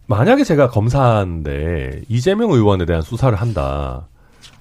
[0.08, 4.08] 만약에 제가 검사인데 이재명 의원에 대한 수사를 한다,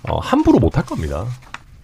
[0.09, 1.25] 어, 함부로 못 할 겁니다.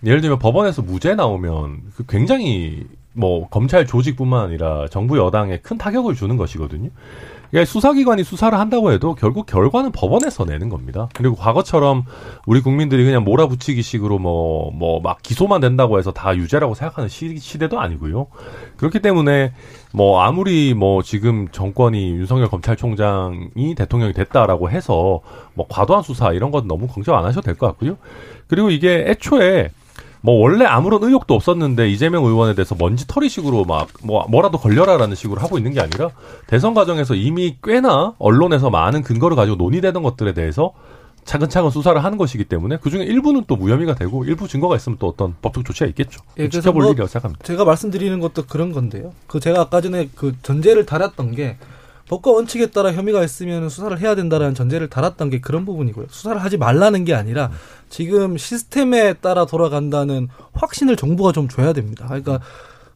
[0.04, 6.14] 예를 들면 법원에서 무죄 나오면 그 굉장히 뭐 검찰 조직뿐만 아니라 정부 여당에 큰 타격을
[6.14, 6.90] 주는 것이거든요.
[7.50, 11.08] 그러니까 수사기관이 수사를 한다고 해도 결국 결과는 법원에서 내는 겁니다.
[11.14, 12.04] 그리고 과거처럼
[12.46, 17.38] 우리 국민들이 그냥 몰아붙이기 식으로 뭐, 뭐, 막 기소만 된다고 해서 다 유죄라고 생각하는 시,
[17.38, 18.26] 시대도 아니고요.
[18.76, 19.52] 그렇기 때문에
[19.92, 25.20] 뭐, 아무리 뭐, 지금 정권이 윤석열 검찰총장이 대통령이 됐다라고 해서
[25.54, 27.96] 뭐, 과도한 수사 이런 건 너무 걱정 안 하셔도 될 것 같고요.
[28.46, 29.70] 그리고 이게 애초에
[30.28, 35.56] 뭐 원래 아무런 의혹도 없었는데 이재명 의원에 대해서 먼지털이식으로 막 뭐 뭐라도 걸려라라는 식으로 하고
[35.56, 36.10] 있는 게 아니라
[36.46, 40.74] 대선 과정에서 이미 꽤나 언론에서 많은 근거를 가지고 논의되던 것들에 대해서
[41.24, 45.08] 차근차근 수사를 하는 것이기 때문에 그 중에 일부는 또 무혐의가 되고 일부 증거가 있으면 또
[45.08, 46.20] 어떤 법적 조치가 있겠죠.
[46.38, 47.44] 예, 지켜볼 뭐 일이라고 생각합니다.
[47.44, 49.12] 제가 말씀드리는 것도 그런 건데요.
[49.26, 51.56] 그 제가 아까 전에 그 전제를 달았던 게
[52.08, 56.06] 법과 원칙에 따라 혐의가 있으면 수사를 해야 된다라는 전제를 달았던 게 그런 부분이고요.
[56.10, 57.50] 수사를 하지 말라는 게 아니라
[57.90, 62.06] 지금 시스템에 따라 돌아간다는 확신을 정부가 좀 줘야 됩니다.
[62.06, 62.40] 그러니까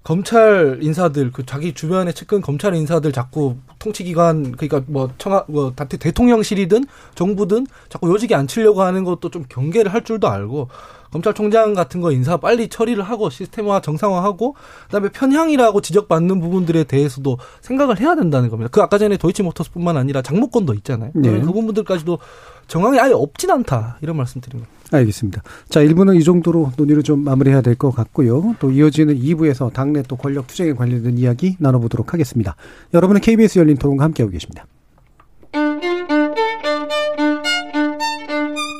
[0.02, 5.84] 검찰 인사들 그 자기 주변에 측근 검찰 인사들 자꾸 통치기관 그러니까 뭐 청와 뭐 다-
[5.84, 10.68] 대통령실이든 정부든 자꾸 요직에 앉히려고 하는 것도 좀 경계를 할 줄도 알고
[11.12, 14.56] 검찰총장 같은 거 인사 빨리 처리를 하고 시스템화 정상화하고
[14.86, 18.68] 그다음에 편향이라고 지적받는 부분들에 대해서도 생각을 해야 된다는 겁니다.
[18.72, 21.10] 그 아까 전에 도이치모터스뿐만 아니라 장모권도 있잖아요.
[21.14, 21.40] 네.
[21.40, 22.18] 그 부분들까지도
[22.66, 24.70] 정황이 아예 없진 않다 이런 말씀드립니다.
[24.90, 25.42] 알겠습니다.
[25.68, 28.54] 자, 1부는 이 정도로 논의를 좀 마무리해야 될 것 같고요.
[28.58, 32.56] 또 이어지는 2부에서 당내 또 권력 투쟁에 관련된 이야기 나눠보도록 하겠습니다.
[32.92, 34.66] 여러분은 KBS 열린 토론과 함께하고 계십니다.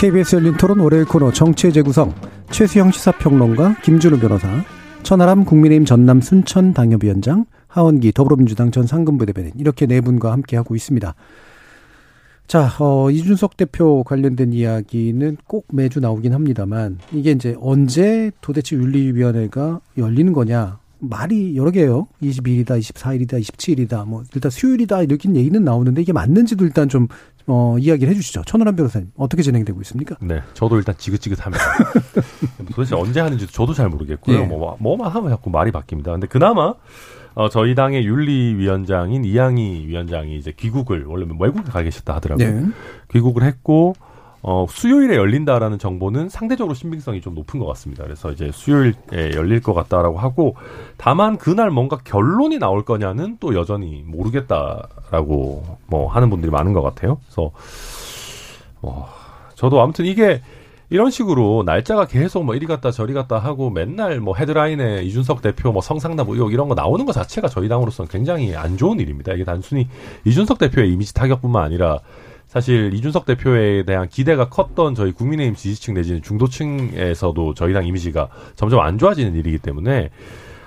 [0.00, 2.14] KBS 열린 토론 월요일 코너 정치의 재구성
[2.50, 4.48] 최수영 시사평론가 김준우 변호사
[5.02, 10.74] 천하람 국민의힘 전남 순천 당협위원장 하원기 더불어민주당 전 상근부 대변인 이렇게 네 분과 함께 하고
[10.74, 11.14] 있습니다.
[12.46, 19.80] 자, 어, 이준석 대표 관련된 이야기는 꼭 매주 나오긴 합니다만 이게 이제 언제 도대체 윤리위원회가
[19.98, 22.06] 열리는 거냐 말이 여러 개예요.
[22.22, 27.08] 22일이다, 24일이다, 27일이다, 뭐 일단 수요일이다 이렇게 얘기는 나오는데 이게 맞는지도 일단 좀
[27.50, 28.42] 어, 이야기를 해주시죠.
[28.46, 30.16] 천하람 변호사님 어떻게 진행되고 있습니까?
[30.20, 31.64] 네, 저도 일단 지긋지긋합니다.
[32.74, 34.38] 도대체 언제 하는지도 저도 잘 모르겠고요.
[34.38, 34.44] 예.
[34.44, 36.04] 뭐 뭐만 하면 자꾸 말이 바뀝니다.
[36.04, 36.74] 근데 그나마
[37.34, 42.60] 어, 저희 당의 윤리위원장인 이양희 위원장이 이제 귀국을 원래 외국에 가 계셨다 하더라고요.
[42.60, 42.66] 네.
[43.12, 43.94] 귀국을 했고
[44.42, 48.04] 어, 수요일에 열린다라는 정보는 상대적으로 신빙성이 좀 높은 것 같습니다.
[48.04, 50.56] 그래서 이제 수요일에 열릴 것 같다라고 하고
[50.96, 57.18] 다만 그날 뭔가 결론이 나올 거냐는 또 여전히 모르겠다라고 뭐 하는 분들이 많은 것 같아요.
[57.26, 57.50] 그래서
[58.80, 59.08] 뭐
[59.56, 60.40] 저도 아무튼 이게
[60.88, 65.70] 이런 식으로 날짜가 계속 뭐 이리 갔다 저리 갔다 하고 맨날 뭐 헤드라인에 이준석 대표
[65.70, 69.32] 뭐 성상납 의혹 이런 거 나오는 것 자체가 저희 당으로서는 굉장히 안 좋은 일입니다.
[69.34, 69.86] 이게 단순히
[70.24, 72.00] 이준석 대표의 이미지 타격뿐만 아니라
[72.50, 78.80] 사실 이준석 대표에 대한 기대가 컸던 저희 국민의힘 지지층 내지는 중도층에서도 저희 당 이미지가 점점
[78.80, 80.10] 안 좋아지는 일이기 때문에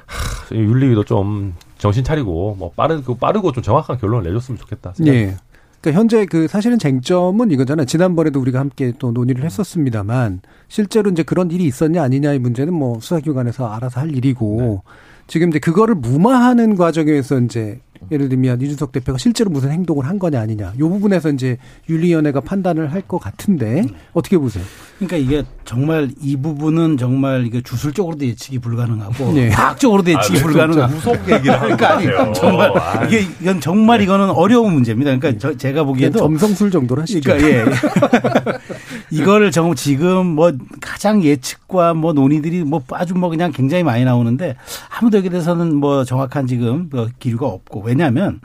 [0.06, 4.94] 하, 윤리위도 좀 정신 차리고 뭐 빠르고 빠르고 좀 정확한 결론을 내줬으면 좋겠다.
[4.94, 5.34] 생각합니다.
[5.34, 5.38] 예.
[5.82, 7.86] 그러니까 현재 그 사실은 쟁점은 이거잖아요.
[7.86, 13.70] 지난번에도 우리가 함께 또 논의를 했었습니다만 실제로 이제 그런 일이 있었냐 아니냐의 문제는 뭐 수사기관에서
[13.70, 14.84] 알아서 할 일이고
[15.28, 17.82] 지금 이제 그거를 무마하는 과정에서 이제
[18.12, 21.58] 예를 들면 이준석 대표가 실제로 무슨 행동을 한 거냐 아니냐 이 부분에서 이제
[21.90, 23.84] 윤리위원회가 판단을 할 것 같은데
[24.14, 24.64] 어떻게 보세요?
[24.98, 29.50] 그러니까 이게 정말 이 부분은 정말 이게 주술적으로도 예측이 불가능하고 네.
[29.50, 32.08] 과학적으로도 예측이 불가능하고 무속 얘기를 그러니까 아니.
[32.34, 35.18] 정말 아, 이게 이건 정말 이거는 어려운 문제입니다.
[35.18, 37.34] 그러니까 저, 제가 보기에도 점성술 정도로 하시죠.
[37.34, 37.66] 그러니까 예.
[39.12, 44.56] 이거를 정말 지금 뭐 가장 예측과 뭐 논의들이 뭐 아주 뭐 그냥 굉장히 많이 나오는데
[45.00, 48.40] 아무도 여기에 대해서는 뭐 정확한 지금 뭐 기류가 없고 왜냐하면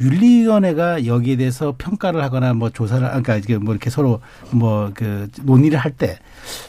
[0.00, 4.20] 윤리위원회가 여기에 대해서 평가를 하거나 뭐 조사를 그러니까 이게 뭐 이렇게 서로
[4.52, 6.18] 뭐 그 논의를 할 때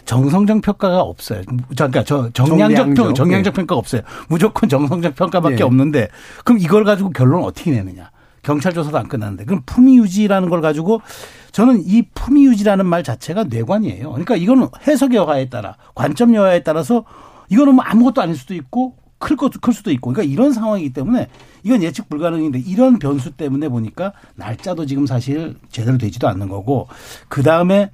[0.06, 1.44] 정성적 평가가 없어요.
[1.76, 4.02] 저 그러니까 저 정량적 평 정량적, 정량적 평가가 없어요.
[4.28, 5.64] 무조건 정성적 평가밖에 네.
[5.64, 6.08] 없는데
[6.44, 8.10] 그럼 이걸 가지고 결론 어떻게 내느냐?
[8.42, 11.02] 경찰 조사도 안 끝났는데 그럼 품위 유지라는 걸 가지고
[11.60, 14.12] 저는 이 품위 유지라는 말 자체가 뇌관이에요.
[14.12, 17.04] 그러니까 이거는 해석 여하에 따라 관점 여하에 따라서
[17.50, 21.28] 이거는 뭐 아무것도 아닐 수도 있고 클 것도 클 수도 있고 그러니까 이런 상황이기 때문에
[21.64, 26.88] 이건 예측 불가능인데 이런 변수 때문에 보니까 날짜도 지금 사실 제대로 되지도 않는 거고
[27.28, 27.92] 그 다음에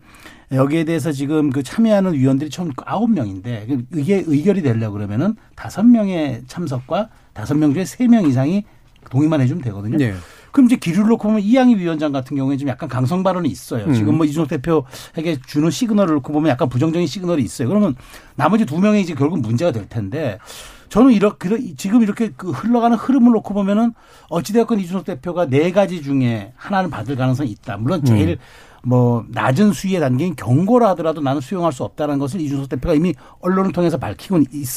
[0.52, 6.44] 여기에 대해서 지금 그 참여하는 위원들이 총 아홉 명인데 이게 의결이 되려고 그러면은 다섯 명의
[6.46, 8.64] 참석과 다섯 명 중에 세 명 이상이
[9.10, 9.98] 동의만 해주면 되거든요.
[9.98, 10.14] 네.
[10.56, 13.84] 그럼 이제 기류를 놓고 보면 이양희 위원장 같은 경우에 좀 약간 강성 발언이 있어요.
[13.88, 13.94] 음.
[13.94, 17.68] 지금 뭐 이준석 대표에게 주는 시그널을 놓고 보면 약간 부정적인 시그널이 있어요.
[17.68, 17.94] 그러면
[18.38, 20.40] 나머지 두 명이 이제 결국 문제가 될 텐데
[20.88, 23.92] 저는 이렇게 지금 이렇게 그 흘러가는 흐름을 놓고 보면은
[24.30, 27.76] 어찌되었건 이준석 대표가 네 가지 중에 하나는 받을 가능성이 있다.
[27.76, 28.38] 물론 제일 음.
[28.86, 33.74] 뭐 낮은 수위의 단계인 경고라 하더라도 나는 수용할 수 없다는 것을 이준석 대표가 이미 언론을
[33.74, 34.68] 통해서 밝히곤 있,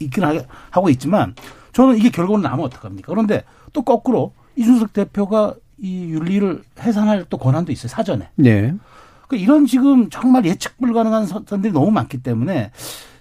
[0.00, 1.34] 있긴 하- 하고 있지만
[1.72, 3.06] 저는 이게 결과로 나면 어떡합니까?
[3.10, 8.28] 그런데 또 거꾸로 이준석 대표가 이 윤리를 해산할 또 권한도 있어요 사전에.
[8.34, 8.74] 네.
[9.28, 12.72] 그 이런 지금 정말 예측 불가능한 선들이 너무 많기 때문에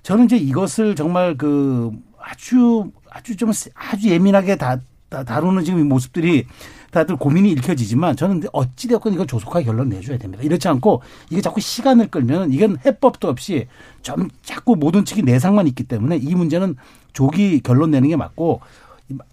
[0.02, 4.80] 저는 이제 이것을 정말 그 아주 아주 좀 아주 예민하게 다,
[5.10, 6.46] 다 다루는 지금 이 모습들이
[6.92, 10.44] 다들 고민이 읽혀지지만 저는 어찌 되었건 이걸 조속하게 결론 내줘야 됩니다.
[10.44, 13.68] 이렇지 않고 이게 자꾸 시간을 끌면 이건 해법도 없이
[14.02, 16.76] 좀 자꾸 모든 측이 내상만 있기 때문에 이 문제는
[17.14, 18.62] 조기 결론 내는 게 맞고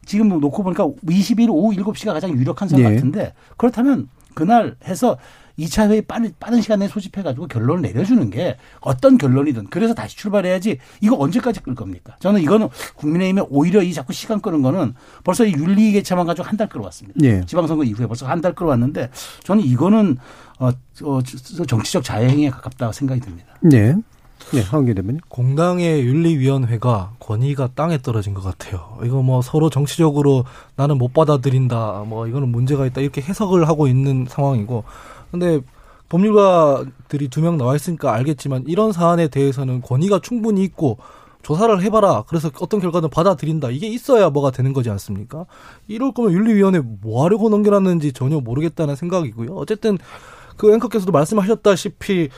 [0.07, 2.95] 지금 놓고 보니까 20일 오후 7시가 가장 유력한 상황 예.
[2.95, 5.17] 같은데 그렇다면 그날 해서
[5.59, 10.79] 2차 회의 빠른, 빠른 시간 내에 소집해가지고 결론을 내려주는 게 어떤 결론이든 그래서 다시 출발해야지
[11.01, 12.17] 이거 언제까지 끌 겁니까?
[12.19, 16.57] 저는 이거는 국민의힘에 오히려 이 자꾸 시간 끄는 거는 벌써 이 윤리 개차만 가지고 한
[16.57, 17.21] 달 끌어왔습니다.
[17.23, 17.45] 예.
[17.47, 19.11] 지방선거 이후에 벌써 한 달 끌어왔는데
[19.45, 20.17] 저는 이거는
[20.59, 20.71] 어,
[21.05, 21.21] 어,
[21.67, 23.55] 정치적 자해행위에 가깝다고 생각이 듭니다.
[23.61, 23.95] 네.
[24.53, 25.21] 네, 황기 대변인.
[25.29, 28.99] 공당의 윤리위원회가 권위가 땅에 떨어진 것 같아요.
[29.05, 30.45] 이거 뭐 서로 정치적으로
[30.77, 34.85] 나는 못 받아들인다, 뭐 이거는 문제가 있다 이렇게 해석을 하고 있는 상황이고,
[35.33, 35.61] 근데
[36.09, 40.99] 법률가들이 두 명 나와 있으니까 알겠지만 이런 사안에 대해서는 권위가 충분히 있고
[41.43, 42.23] 조사를 해봐라.
[42.29, 43.71] 그래서 어떤 결과는 받아들인다.
[43.71, 45.47] 이게 있어야 뭐가 되는 거지 않습니까?
[45.89, 49.55] 이럴 거면 윤리위원회 뭐 하려고 넘겨놨는지 전혀 모르겠다는 생각이고요.
[49.57, 49.99] 어쨌든
[50.57, 52.29] 그 앵커께서도 말씀하셨다시피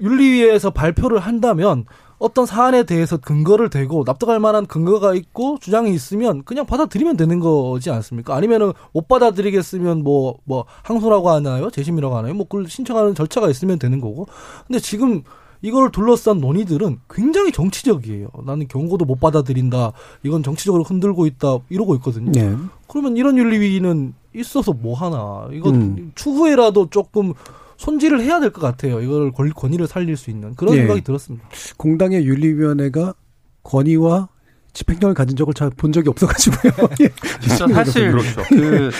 [0.00, 1.84] 윤리위에서 발표를 한다면
[2.18, 7.90] 어떤 사안에 대해서 근거를 대고 납득할 만한 근거가 있고 주장이 있으면 그냥 받아들이면 되는 거지
[7.90, 8.34] 않습니까?
[8.34, 11.70] 아니면은 못 받아들이겠으면 뭐, 뭐, 항소라고 하나요?
[11.70, 12.34] 재심이라고 하나요?
[12.34, 14.26] 뭐, 그걸 신청하는 절차가 있으면 되는 거고.
[14.66, 15.22] 근데 지금
[15.60, 18.28] 이걸 둘러싼 논의들은 굉장히 정치적이에요.
[18.44, 19.92] 나는 경고도 못 받아들인다.
[20.22, 21.58] 이건 정치적으로 흔들고 있다.
[21.70, 22.32] 이러고 있거든요.
[22.32, 22.54] 네.
[22.86, 25.48] 그러면 이런 윤리위는 있어서 뭐 하나.
[25.52, 26.12] 이거 음.
[26.14, 27.32] 추후에라도 조금
[27.76, 29.00] 손질을 해야 될 것 같아요.
[29.00, 30.78] 이걸 권- 권위를 살릴 수 있는 그런 예.
[30.78, 31.46] 생각이 들었습니다.
[31.76, 33.14] 공당의 윤리위원회가
[33.62, 34.28] 권위와
[34.72, 36.72] 집행력을 가진 적을 잘 본 적이 없어가지고요.
[37.02, 37.08] 예.
[37.40, 38.42] 진짜 사실 그렇죠.
[38.48, 38.90] 그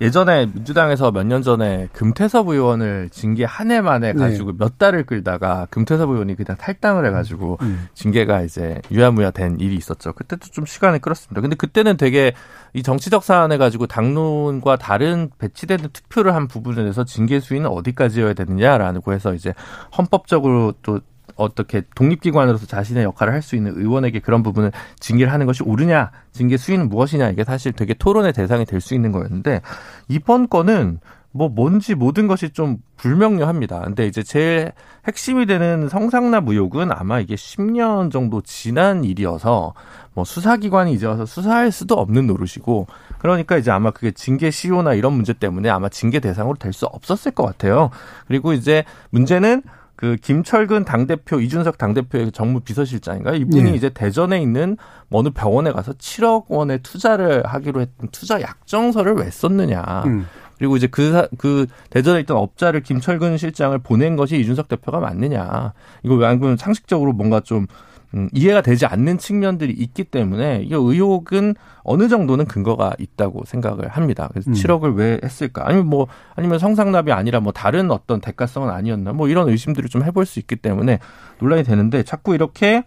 [0.00, 4.18] 예전에 민주당에서 몇 년 전에 금태섭 의원을 징계 한 해 만에 네.
[4.18, 7.88] 가지고 몇 달을 끌다가 금태섭 의원이 그냥 탈당을 해가지고 음.
[7.94, 10.12] 징계가 이제 유야무야 된 일이 있었죠.
[10.12, 11.40] 그때도 좀 시간을 끌었습니다.
[11.40, 12.34] 근데 그때는 되게
[12.74, 18.34] 이 정치적 사안을 가지고 당론과 다른 배치되는 투표를 한 부분에 대해서 징계 수위는 어디까지 여야
[18.34, 19.54] 되느냐라고 해서 이제
[19.96, 21.00] 헌법적으로 또
[21.36, 26.56] 어떻게 독립기관으로서 자신의 역할을 할 수 있는 의원에게 그런 부분을 징계를 하는 것이 옳으냐, 징계
[26.56, 29.60] 수위는 무엇이냐 이게 사실 되게 토론의 대상이 될 수 있는 거였는데
[30.08, 31.00] 이번 건은
[31.36, 33.80] 뭐 뭔지 모든 것이 좀 불명료합니다.
[33.80, 34.70] 근데 이제 제일
[35.06, 39.74] 핵심이 되는 성상납 의혹은 아마 이게 10년 정도 지난 일이어서
[40.14, 42.86] 뭐 수사기관이 이제 와서 수사할 수도 없는 노릇이고
[43.18, 47.32] 그러니까 이제 아마 그게 징계 시효나 이런 문제 때문에 아마 징계 대상으로 될 수 없었을
[47.32, 47.90] 것 같아요.
[48.28, 49.62] 그리고 이제 문제는
[49.96, 53.36] 그 김철근 당대표, 이준석 당대표의 정무 비서실장인가요?
[53.36, 53.74] 이분이 예.
[53.74, 54.76] 이제 대전에 있는
[55.10, 60.02] 어느 병원에 가서 7억 원의 투자를 하기로 했던 투자 약정서를 왜 썼느냐.
[60.06, 60.26] 음.
[60.58, 65.72] 그리고 이제 그, 사- 그 대전에 있던 업자를 김철근 실장을 보낸 것이 이준석 대표가 맞느냐.
[66.02, 67.66] 이거 왜안 그러면 상식적으로 뭔가 좀
[68.14, 74.28] 음, 이해가 되지 않는 측면들이 있기 때문에 이 의혹은 어느 정도는 근거가 있다고 생각을 합니다.
[74.30, 74.54] 그래서 음.
[74.54, 75.66] 7억을 왜 했을까?
[75.66, 76.06] 아니면 뭐
[76.36, 79.12] 아니면 성상납이 아니라 뭐 다른 어떤 대가성은 아니었나?
[79.12, 81.00] 뭐 이런 의심들을 좀 해볼 수 있기 때문에
[81.40, 82.84] 논란이 되는데 자꾸 이렇게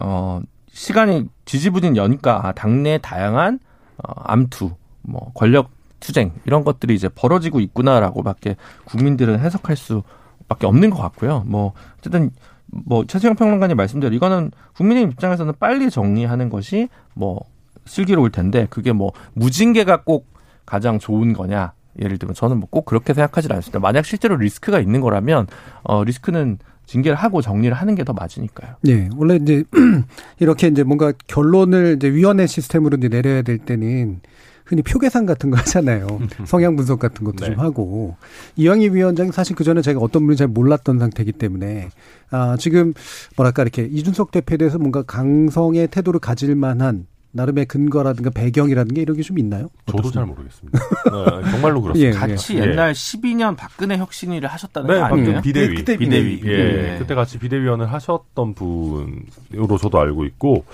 [0.00, 0.40] 어
[0.72, 3.60] 시간이 지지부진 여니까 아, 당내 다양한
[3.98, 4.70] 어, 암투,
[5.02, 5.70] 뭐 권력
[6.00, 11.44] 투쟁 이런 것들이 이제 벌어지고 있구나라고밖에 국민들은 해석할 수밖에 없는 것 같고요.
[11.46, 12.30] 뭐 어쨌든
[12.72, 17.40] 뭐 최수영 평론가님 말씀대로 이거는 국민의 입장에서는 빨리 정리하는 것이 뭐
[17.84, 20.26] 슬기로울 텐데 그게 뭐 무징계가 꼭
[20.64, 23.78] 가장 좋은 거냐 예를 들면 저는 뭐 꼭 그렇게 생각하지 않습니다.
[23.78, 25.46] 만약 실제로 리스크가 있는 거라면
[25.82, 28.76] 어 리스크는 징계를 하고 정리를 하는 게 더 맞으니까요.
[28.88, 29.64] 예, 원래 이제
[30.40, 34.20] 이렇게 이제 뭔가 결론을 이제 위원회 시스템으로 이제 내려야 될 때는
[34.64, 36.06] 흔히 표 계산 같은 거 하잖아요.
[36.46, 37.46] 성향 분석 같은 것도 네.
[37.46, 38.16] 좀 하고
[38.56, 41.90] 이영희 위원장이 사실 그 전에 제가 어떤 분인지 잘 몰랐던 상태이기 때문에
[42.30, 42.94] 아 지금
[43.36, 49.22] 뭐랄까 이렇게 이준석 대표에 대해서 뭔가 강성의 태도를 가질 만한 나름의 근거라든가 배경이라든가 이런 게
[49.22, 49.68] 좀 있나요?
[49.86, 50.26] 저도 잘 어떻습니까?
[50.26, 51.40] 모르겠습니다.
[51.46, 52.08] 네, 정말로 그렇습니다.
[52.08, 52.62] 예, 같이 예.
[52.62, 55.40] 옛날 12년 박근혜 혁신위를 하셨다는 네, 아니에요?
[55.40, 55.74] 비대위.
[55.76, 56.40] 그때 비대위.
[56.44, 56.98] 예, 예.
[56.98, 60.64] 그때 같이 비대위원을 하셨던 분으로 저도 알고 있고,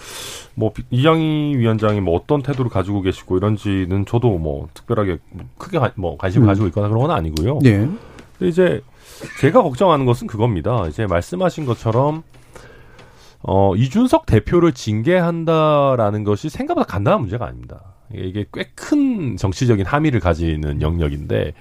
[0.55, 5.19] 뭐, 비- 이양희 위원장이 뭐 어떤 태도를 가지고 계시고 이런지는 저도 뭐 특별하게
[5.59, 6.49] 크게 가- 뭐 관심을 음.
[6.49, 7.61] 가지고 있거나 그런 건 아니고요.
[7.67, 7.77] 예.
[8.39, 8.81] 근데 이제
[9.41, 10.87] 제가 걱정하는 것은 그겁니다.
[10.89, 12.23] 이제 말씀하신 것처럼
[13.43, 17.95] 어, 이준석 대표를 징계한다라는 것이 생각보다 간단한 문제가 아닙니다.
[18.13, 21.53] 이게 꽤 큰 정치적인 함의를 가지는 영역인데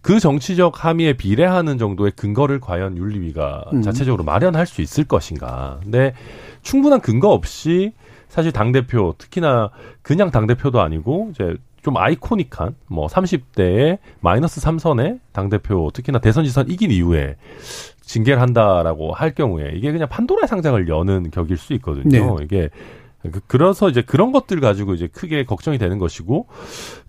[0.00, 3.82] 그 정치적 함의에 비례하는 정도의 근거를 과연 윤리위가 음.
[3.82, 5.78] 자체적으로 마련할 수 있을 것인가.
[5.82, 6.14] 근데
[6.62, 7.92] 충분한 근거 없이
[8.28, 9.70] 사실 당 대표, 특히나
[10.02, 16.68] 그냥 당 대표도 아니고 이제 좀 아이코닉한 뭐 30대의 마이너스 3선의 당대표, 특히나 대선 지선
[16.70, 17.36] 이긴 이후에
[18.10, 22.36] 징계를 한다라고 할 경우에 이게 그냥 판도라의 상장을 여는 격일 수 있거든요.
[22.38, 22.44] 네.
[22.44, 22.68] 이게
[23.22, 26.46] 그- 그래서 이제 그런 것들 가지고 이제 크게 걱정이 되는 것이고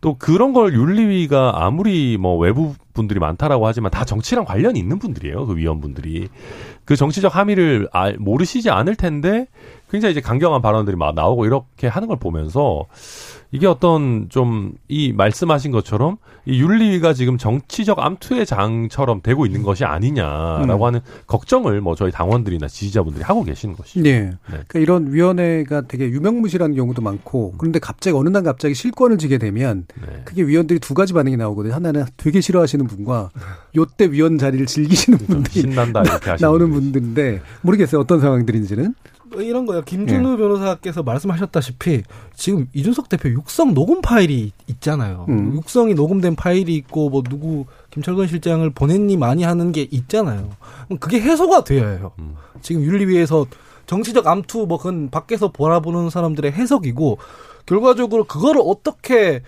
[0.01, 5.45] 또 그런 걸 윤리위가 아무리 뭐 외부 분들이 많다라고 하지만 다 정치랑 관련이 있는 분들이에요.
[5.47, 6.27] 그 위원분들이
[6.85, 9.47] 그 정치적 함의를 알- 모르시지 않을 텐데
[9.89, 12.85] 굉장히 이제 강경한 발언들이 막 나오고 이렇게 하는 걸 보면서
[13.51, 19.85] 이게 어떤 좀 이 말씀하신 것처럼 이 윤리위가 지금 정치적 암투의 장처럼 되고 있는 것이
[19.85, 20.87] 아니냐라고 음.
[20.87, 24.01] 하는 걱정을 뭐 저희 당원들이나 지지자분들이 하고 계시는 것이죠.
[24.01, 24.33] 네.
[24.45, 29.85] 그러니까 이런 위원회가 되게 유명무실한 경우도 많고 그런데 갑자기 어느 날 갑자기 실권을 지게 되면
[30.01, 30.23] 네.
[30.25, 31.73] 그게 위원들이 두 가지 반응이 나오거든요.
[31.73, 33.29] 하나는 되게 싫어하시는 분과
[33.77, 38.01] 요때 위원 자리를 즐기시는 분들이 신난다 이렇게 하시는 나오는 분들인데 모르겠어요.
[38.01, 38.93] 어떤 상황들인지는.
[39.31, 39.81] 뭐 이런 거요.
[39.81, 42.03] 김준우 변호사께서 말씀하셨다시피
[42.35, 45.25] 지금 이준석 대표 육성 녹음 파일이 있잖아요.
[45.29, 45.53] 음.
[45.55, 50.49] 육성이 녹음된 파일이 있고 뭐 누구 김철근 실장을 보냈니 많이 하는 게 있잖아요.
[50.99, 52.11] 그게 해소가 돼야 해요.
[52.19, 52.35] 음.
[52.61, 53.47] 지금 윤리위에서
[53.87, 57.17] 정치적 암투 뭐 그건 밖에서 바라보는 사람들의 해석이고
[57.65, 59.41] 결과적으로 그거를 어떻게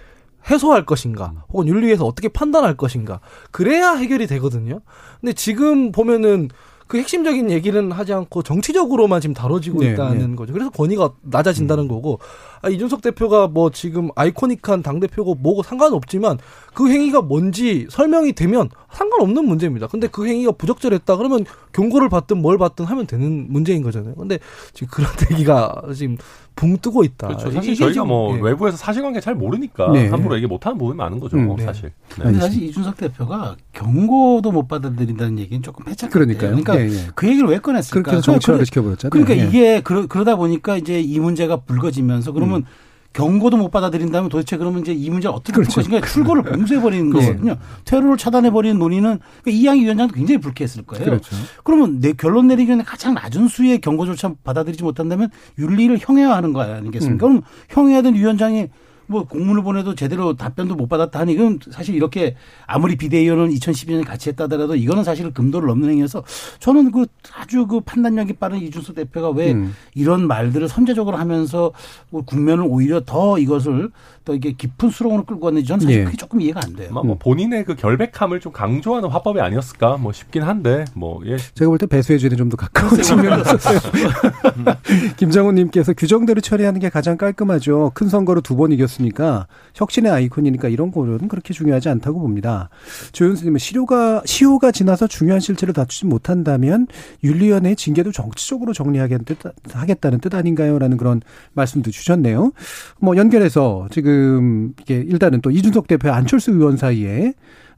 [0.50, 3.20] 해소할 것인가 혹은 윤리위에서 어떻게 판단할 것인가
[3.52, 4.80] 그래야 해결이 되거든요.
[5.22, 6.50] 근데 지금 보면은
[6.88, 10.54] 그 핵심적인 얘기는 하지 않고 정치적으로만 지금 다뤄지고 네, 있다는 거죠.
[10.54, 12.20] 그래서 권위가 낮아진다는 거고
[12.62, 16.38] 아, 이준석 대표가 뭐 지금 아이코닉한 당 대표고 뭐고 상관없지만
[16.74, 19.88] 그 행위가 뭔지 설명이 되면 상관없는 문제입니다.
[19.88, 24.16] 근데 그 행위가 부적절했다 그러면 경고를 받든 뭘 받든 하면 되는 문제인 거잖아요.
[24.16, 24.40] 근데
[24.74, 26.18] 지금 그런 얘기가 지금
[26.56, 27.28] 붕 뜨고 있다.
[27.28, 27.52] 그렇죠.
[27.52, 28.42] 사실 저희가 지금, 뭐 예.
[28.42, 30.08] 외부에서 사실관계 잘 모르니까 네.
[30.08, 31.38] 함부로 얘기 못하는 부분이 많은 거죠.
[31.38, 31.64] 음, 네.
[31.64, 31.92] 사실.
[32.18, 32.24] 네.
[32.24, 36.12] 근데 사실 이준석 대표가 경고도 못 받아들인다는 얘기는 조금 패착.
[36.12, 36.52] 그러니까요.
[36.52, 37.08] 그러니까 예, 예.
[37.16, 38.02] 그 얘기를 왜 꺼냈을까?
[38.02, 39.10] 그렇게 해서 정치화를 시켜버렸잖아요.
[39.10, 39.48] 그러니까 예.
[39.48, 42.66] 이게 그러, 그러다 보니까 이제 이 문제가 불거지면서 그러면 음.
[43.14, 45.82] 경고도 못 받아들인다면 도대체 그러면 이제 이 문제를 어떻게 풀 그렇죠.
[45.82, 47.12] 것인가 출구를 봉쇄해 버리는 예.
[47.12, 47.58] 거거든요.
[47.86, 51.06] 테러를 차단해 버리는 논의는 그러니까 이양희 위원장도 굉장히 불쾌했을 거예요.
[51.06, 51.36] 그렇죠.
[51.64, 57.28] 그러면 내 결론 내리기 전에 가장 낮은 수의 경고조차 받아들이지 못한다면 윤리를 형해화하는 거 아니겠습니까?
[57.28, 57.30] 음.
[57.30, 58.70] 그럼 형해화된 위원장이
[59.08, 62.36] 뭐 공문을 보내도 제대로 답변도 못 받았다 하니 이건 사실 이렇게
[62.66, 66.24] 아무리 비대위원은 2012년에 같이 했다더라도 이거는 사실 금도를 넘는 행위여서
[66.60, 69.76] 저는 그 아주 그 판단력이 빠른 이준석 대표가 왜 음.
[69.94, 71.72] 이런 말들을 선제적으로 하면서
[72.10, 73.90] 뭐 국면을 오히려 더 이것을
[74.26, 76.04] 더 이게 깊은 수렁으로 끌고 왔는지 저는 사실 예.
[76.06, 76.92] 그게 조금 이해가 안 돼요.
[76.94, 81.36] 뭐 본인의 그 결백함을 좀 강조하는 화법이 아니었을까 뭐 싶긴 한데 뭐 예.
[81.38, 83.80] 제가 볼 때 배수혜주에 좀더 가까운 측면이 있었어요.
[85.18, 87.92] 김정훈님께서 규정대로 처리하는 게 가장 깔끔하죠.
[87.94, 92.70] 큰 선거로 두 번 이겼 으니까 혁신의 아이콘이니까 이런 거는 그렇게 중요하지 않다고 봅니다.
[93.12, 96.88] 조윤수님은 시효가 시효가 지나서 중요한 실체를 다투지 못한다면
[97.24, 99.38] 윤리위원회의 징계도 정치적으로 정리하겠다는 뜻,
[99.74, 101.22] 하겠다는 뜻 아닌가요?라는 그런
[101.54, 102.52] 말씀도 주셨네요.
[103.00, 107.34] 뭐 연결해서 지금 이게 일단은 또 이준석 대표 안철수 의원 사이에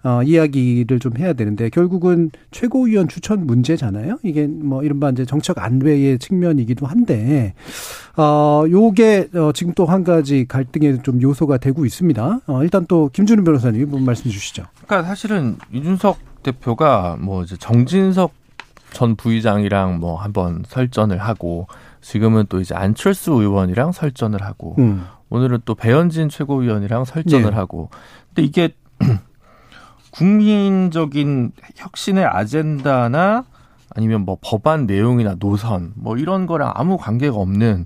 [0.06, 4.20] 어, 이야기를 좀 해야 되는데 결국은 최고위원 추천 문제잖아요.
[4.22, 7.56] 이게 뭐 이른바 이제 정책 안배의 측면이기도 한데
[8.16, 12.42] 어 요게 어, 지금 또 한 가지 갈등의 좀 요소가 되고 있습니다.
[12.48, 14.66] 어, 일단 또 김준우 변호사님 이분 말씀 주시죠.
[14.86, 18.32] 그러니까 사실은 이준석 대표가 뭐 이제 정진석
[18.92, 21.68] 전 부의장이랑 뭐 한번 설전을 하고
[22.02, 25.04] 지금은 또 이제 안철수 의원이랑 설전을 하고 음.
[25.30, 27.56] 오늘은 또 배현진 최고위원이랑 설전을 예.
[27.56, 27.90] 하고
[28.28, 28.70] 근데 이게
[30.16, 33.44] 국민적인 혁신의 아젠다나
[33.90, 37.86] 아니면 뭐 법안 내용이나 노선 뭐 이런 거랑 아무 관계가 없는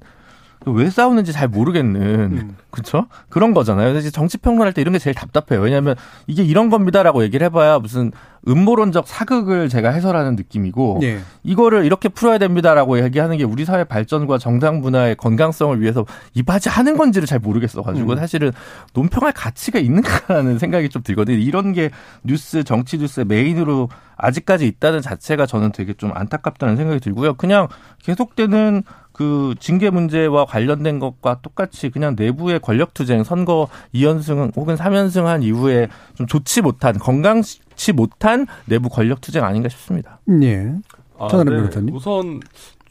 [0.66, 2.56] 왜 싸우는지 잘 모르겠는 음.
[2.70, 3.92] 그렇죠 그런 거잖아요.
[3.92, 5.62] 그래서 정치 평론할 때 이런 게 제일 답답해요.
[5.62, 5.96] 왜냐하면
[6.28, 8.12] 이게 이런 겁니다라고 얘기를 해봐야 무슨
[8.48, 11.20] 음모론적 사극을 제가 해설하는 느낌이고 예.
[11.44, 16.98] 이거를 이렇게 풀어야 됩니다라고 얘기하는 게 우리 사회 발전과 정당 문화의 건강성을 위해서 이바지 하는
[16.98, 18.18] 건지를 잘 모르겠어 가지고 음.
[18.18, 18.52] 사실은
[18.94, 21.38] 논평할 가치가 있는가라는 생각이 좀 들거든요.
[21.38, 21.90] 이런 게
[22.24, 27.36] 뉴스 정치 뉴스의 메인으로 아직까지 있다는 자체가 저는 되게 좀 안타깝다는 생각이 들고요.
[27.36, 27.68] 그냥
[28.04, 28.84] 계속되는
[29.20, 35.90] 그 징계 문제와 관련된 것과 똑같이 그냥 내부의 권력 투쟁 선거 2연승 혹은 3연승한 이후에
[36.16, 40.22] 좀 좋지 못한 건강치 못한 내부 권력 투쟁 아닌가 싶습니다.
[40.44, 40.72] 예.
[41.18, 41.92] 아, 네.
[41.92, 42.40] 우선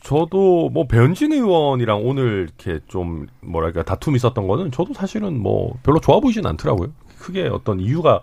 [0.03, 5.99] 저도 뭐 변진 의원이랑 오늘 이렇게 좀 뭐랄까 다툼이 있었던 거는 저도 사실은 뭐 별로
[5.99, 6.93] 좋아 보이진 않더라고요.
[7.19, 8.21] 크게 어떤 이유가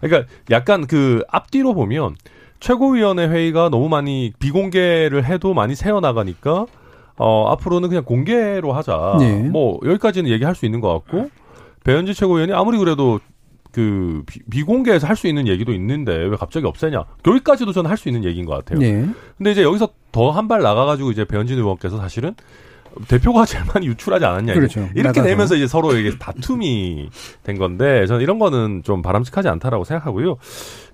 [0.00, 2.14] 그러니까 약간 그 앞뒤로 보면
[2.60, 6.66] 최고위원회 회의가 너무 많이 비공개를 해도 많이 새어 나가니까
[7.18, 9.16] 어 앞으로는 그냥 공개로 하자.
[9.18, 9.42] 네.
[9.42, 11.30] 뭐 여기까지는 얘기할 수 있는 것 같고
[11.84, 13.20] 배현지 최고위원이 아무리 그래도
[13.72, 17.04] 그 비, 비공개해서 할 수 있는 얘기도 있는데 왜 갑자기 없애냐?
[17.26, 18.80] 여기까지도 저는 할 수 있는 얘기인 것 같아요.
[18.86, 19.06] 예.
[19.36, 22.34] 근데 이제 여기서 더 한 발 나가가지고 이제 배현진 의원께서 사실은
[23.08, 24.54] 대표가 제일 많이 유출하지 않았냐.
[24.54, 24.80] 그렇죠.
[24.94, 25.22] 이렇게 나가서.
[25.22, 27.10] 되면서 이제 서로 이게 다툼이
[27.44, 30.36] 된 건데 저는 이런 거는 좀 바람직하지 않다라고 생각하고요.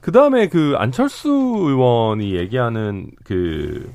[0.01, 3.89] 그 다음에 그 안철수 의원이 얘기하는 그,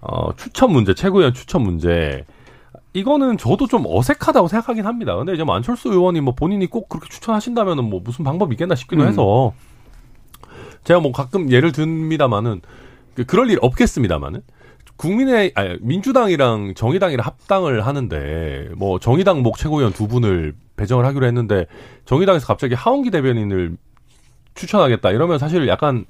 [0.00, 2.24] 어, 추천 문제, 최고위원 추천 문제.
[2.92, 5.16] 이거는 저도 좀 어색하다고 생각하긴 합니다.
[5.16, 9.02] 근데 이제 뭐 안철수 의원이 뭐 본인이 꼭 그렇게 추천하신다면은 뭐 무슨 방법이 있겠나 싶기도
[9.02, 9.08] 음.
[9.08, 9.52] 해서
[10.84, 12.62] 제가 뭐 가끔 예를 듭니다만은
[13.14, 14.42] 그 그럴 일 없겠습니다만은
[14.96, 21.66] 국민의 아니, 민주당이랑 정의당이랑 합당을 하는데 뭐 정의당 목 최고위원 두 분을 배정을 하기로 했는데
[22.06, 23.76] 정의당에서 갑자기 하원기 대변인을
[24.54, 26.06] 추천하겠다 이러면 사실 약간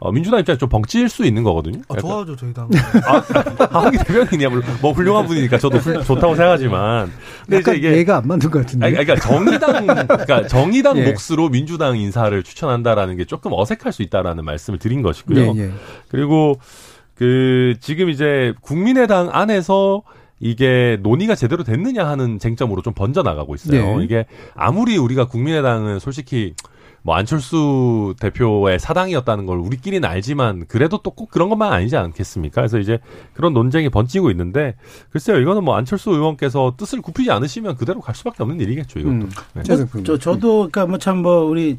[0.00, 1.82] 어, 민주당 입장에 좀 벙찔 수 있는 거거든요.
[1.88, 2.68] 아, 좋아하죠 저희 당.
[3.06, 3.22] 아,
[3.70, 7.12] 하원기 대변인이야 물론 뭐 훌륭한 분이니까 저도 훌- 좋다고 생각하지만
[7.44, 8.86] 근데 약간 이제 이게 얘가 안 맞는 것 같은데.
[8.86, 11.12] 아니, 그러니까 정의당, 그러니까 정의당 예.
[11.12, 15.54] 몫으로 민주당 인사를 추천한다라는 게 조금 어색할 수 있다라는 말씀을 드린 것이고요.
[15.56, 15.70] 예, 예.
[16.08, 16.58] 그리고
[17.14, 20.02] 그 지금 이제 국민의당 안에서
[20.38, 23.98] 이게 논의가 제대로 됐느냐 하는 쟁점으로 좀 번져 나가고 있어요.
[23.98, 24.04] 네.
[24.04, 24.24] 이게
[24.54, 26.54] 아무리 우리가 국민의당은 솔직히
[27.02, 32.60] 뭐 안철수 대표의 사당이었다는 걸 우리끼리는 알지만 그래도 또 꼭 그런 것만 아니지 않겠습니까?
[32.62, 32.98] 그래서 이제
[33.34, 34.76] 그런 논쟁이 번지고 있는데
[35.10, 39.12] 글쎄요 이거는 뭐 안철수 의원께서 뜻을 굽히지 않으시면 그대로 갈 수밖에 없는 일이겠죠 이것도.
[39.12, 39.30] 음.
[39.54, 39.62] 네.
[39.62, 40.04] 자, 대표님.
[40.04, 41.78] 저, 저도, 그니까 뭐참 뭐, 우리,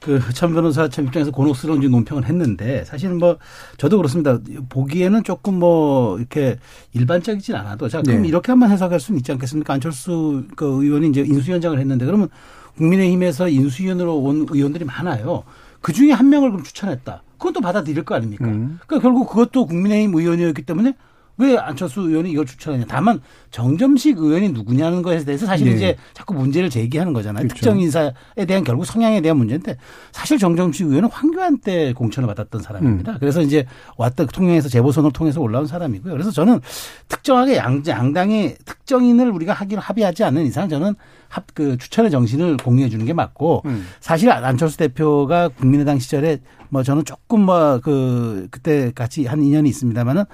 [0.00, 3.36] 그, 참 변호사 참 입장에서 곤혹스러운 논평을 했는데, 사실은 뭐,
[3.76, 4.38] 저도 그렇습니다.
[4.68, 6.58] 보기에는 조금 뭐, 이렇게
[6.92, 8.28] 일반적이진 않아도, 자, 그럼 네.
[8.28, 9.74] 이렇게 한번 해석할 수는 있지 않겠습니까?
[9.74, 12.28] 안철수 그 의원이 이제 인수위원장을 했는데, 그러면
[12.76, 15.44] 국민의힘에서 인수위원으로 온 의원들이 많아요.
[15.80, 17.22] 그 중에 한 명을 그럼 추천했다.
[17.38, 18.44] 그건 또 받아들일 거 아닙니까?
[18.46, 18.78] 음.
[18.86, 20.94] 그러니까 결국 그것도 국민의힘 의원이었기 때문에
[21.40, 22.84] 왜 안철수 의원이 이걸 추천하냐.
[22.88, 23.20] 다만
[23.50, 25.74] 정점식 의원이 누구냐는 것에 대해서 사실 네.
[25.74, 27.42] 이제 자꾸 문제를 제기하는 거잖아요.
[27.42, 27.54] 그렇죠.
[27.54, 28.12] 특정 인사에
[28.46, 29.76] 대한 결국 성향에 대한 문제인데
[30.12, 32.62] 사실 정점식 의원은 황교안 때 공천을 받았던 음.
[32.62, 33.18] 사람입니다.
[33.18, 33.66] 그래서 이제
[33.96, 36.12] 왔다 통영에서 재보선을 통해서 올라온 사람이고요.
[36.12, 36.60] 그래서 저는
[37.08, 40.94] 특정하게 양, 양당의 특정인을 우리가 하기로 합의하지 않는 이상 저는
[41.28, 43.86] 합, 그 추천의 정신을 공유해 주는 게 맞고 음.
[44.00, 46.38] 사실 안철수 대표가 국민의당 시절에
[46.68, 50.24] 뭐 저는 조금 뭐 그 그때 같이 한 인연이 있습니다만은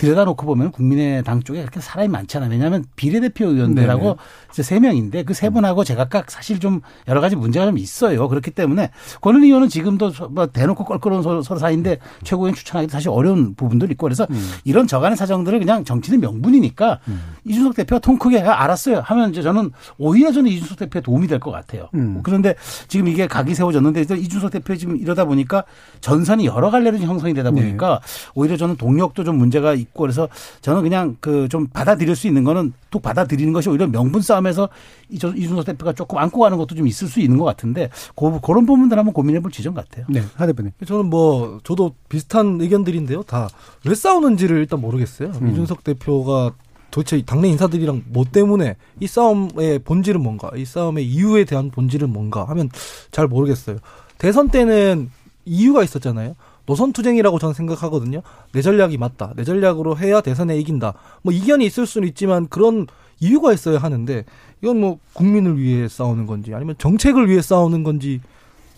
[0.00, 2.50] 들여다 놓고 보면 국민의당 쪽에 그렇게 사람이 많잖아요.
[2.50, 4.14] 왜냐하면 비례대표 의원들하고 네네.
[4.50, 8.26] 이제 세 명인데 그 세 분하고 제각각 사실 좀 여러 가지 문제가 좀 있어요.
[8.28, 8.90] 그렇기 때문에
[9.20, 13.92] 권은 의원은 지금도 서- 뭐 대놓고 껄끄러운 서로, 서로 사이인데 최고위원 추천하기도 사실 어려운 부분들이
[13.92, 14.26] 있고 그래서
[14.64, 17.00] 이런 저간의 사정들을 그냥 정치는 명분이니까
[17.44, 21.38] 이준석 대표가 통 크게 아, 알았어요 하면 이제 저는 오히려 저는 이준석 대표에 도움이 될
[21.40, 21.88] 것 같아요.
[21.94, 22.20] 음.
[22.22, 22.54] 그런데
[22.88, 25.64] 지금 이게 각이 세워졌는데 이준석 대표 지금 이러다 보니까
[26.00, 27.60] 전선이 여러 갈래로 형성이 되다 네.
[27.62, 28.00] 보니까
[28.34, 30.28] 오히려 저는 동력도 좀 문제가 있고 그래서
[30.60, 34.68] 저는 그냥 그 좀 받아들일 수 있는 거는 또 받아들이는 것이 오히려 명분 싸움에서
[35.08, 38.66] 이- 이준석 대표가 조금 안고 가는 것도 좀 있을 수 있는 것 같은데 그, 그런
[38.66, 40.04] 부분들 한번 고민해 볼 지점 같아요.
[40.08, 40.72] 네, 하 대표님.
[40.86, 43.22] 저는 뭐 저도 비슷한 의견들인데요.
[43.24, 43.48] 다
[43.86, 45.30] 왜 싸우는지를 일단 모르겠어요.
[45.40, 45.50] 음.
[45.50, 46.52] 이준석 대표가
[46.90, 52.44] 도대체 당내 인사들이랑 뭐 때문에 이 싸움의 본질은 뭔가, 이 싸움의 이유에 대한 본질은 뭔가
[52.48, 52.68] 하면
[53.10, 53.76] 잘 모르겠어요.
[54.18, 55.10] 대선 때는
[55.44, 56.34] 이유가 있었잖아요.
[56.70, 58.22] 노선 투쟁이라고 저는 생각하거든요.
[58.52, 59.32] 내 전략이 맞다.
[59.34, 60.94] 내 전략으로 해야 대선에 이긴다.
[61.22, 62.86] 뭐 이견이 있을 수는 있지만 그런
[63.18, 64.24] 이유가 있어야 하는데
[64.62, 68.20] 이건 뭐 국민을 위해 싸우는 건지 아니면 정책을 위해 싸우는 건지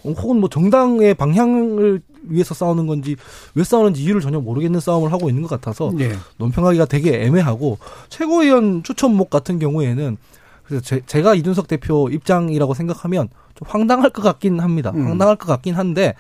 [0.05, 3.15] 어, 혹은 뭐 정당의 방향을 위해서 싸우는 건지
[3.55, 6.13] 왜 싸우는지 이유를 전혀 모르겠는 싸움을 하고 있는 것 같아서 네.
[6.39, 7.77] 논평하기가 되게 애매하고
[8.09, 10.17] 최고위원 추천목 같은 경우에는
[10.65, 14.93] 그래서 제, 가 이준석 대표 입장이라고 생각하면 좀 황당할 것 같긴 합니다.
[14.95, 15.09] 음.
[15.09, 16.15] 황당할 것 같긴 한데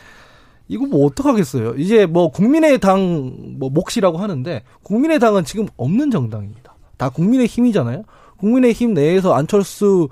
[0.69, 1.75] 이거 뭐 어떡하겠어요.
[1.77, 6.75] 이제 뭐 국민의당 뭐 몫이라고 하는데 국민의당은 지금 없는 정당입니다.
[6.97, 8.03] 다 국민의 힘이잖아요.
[8.39, 10.09] 국민의 힘 내에서 안철수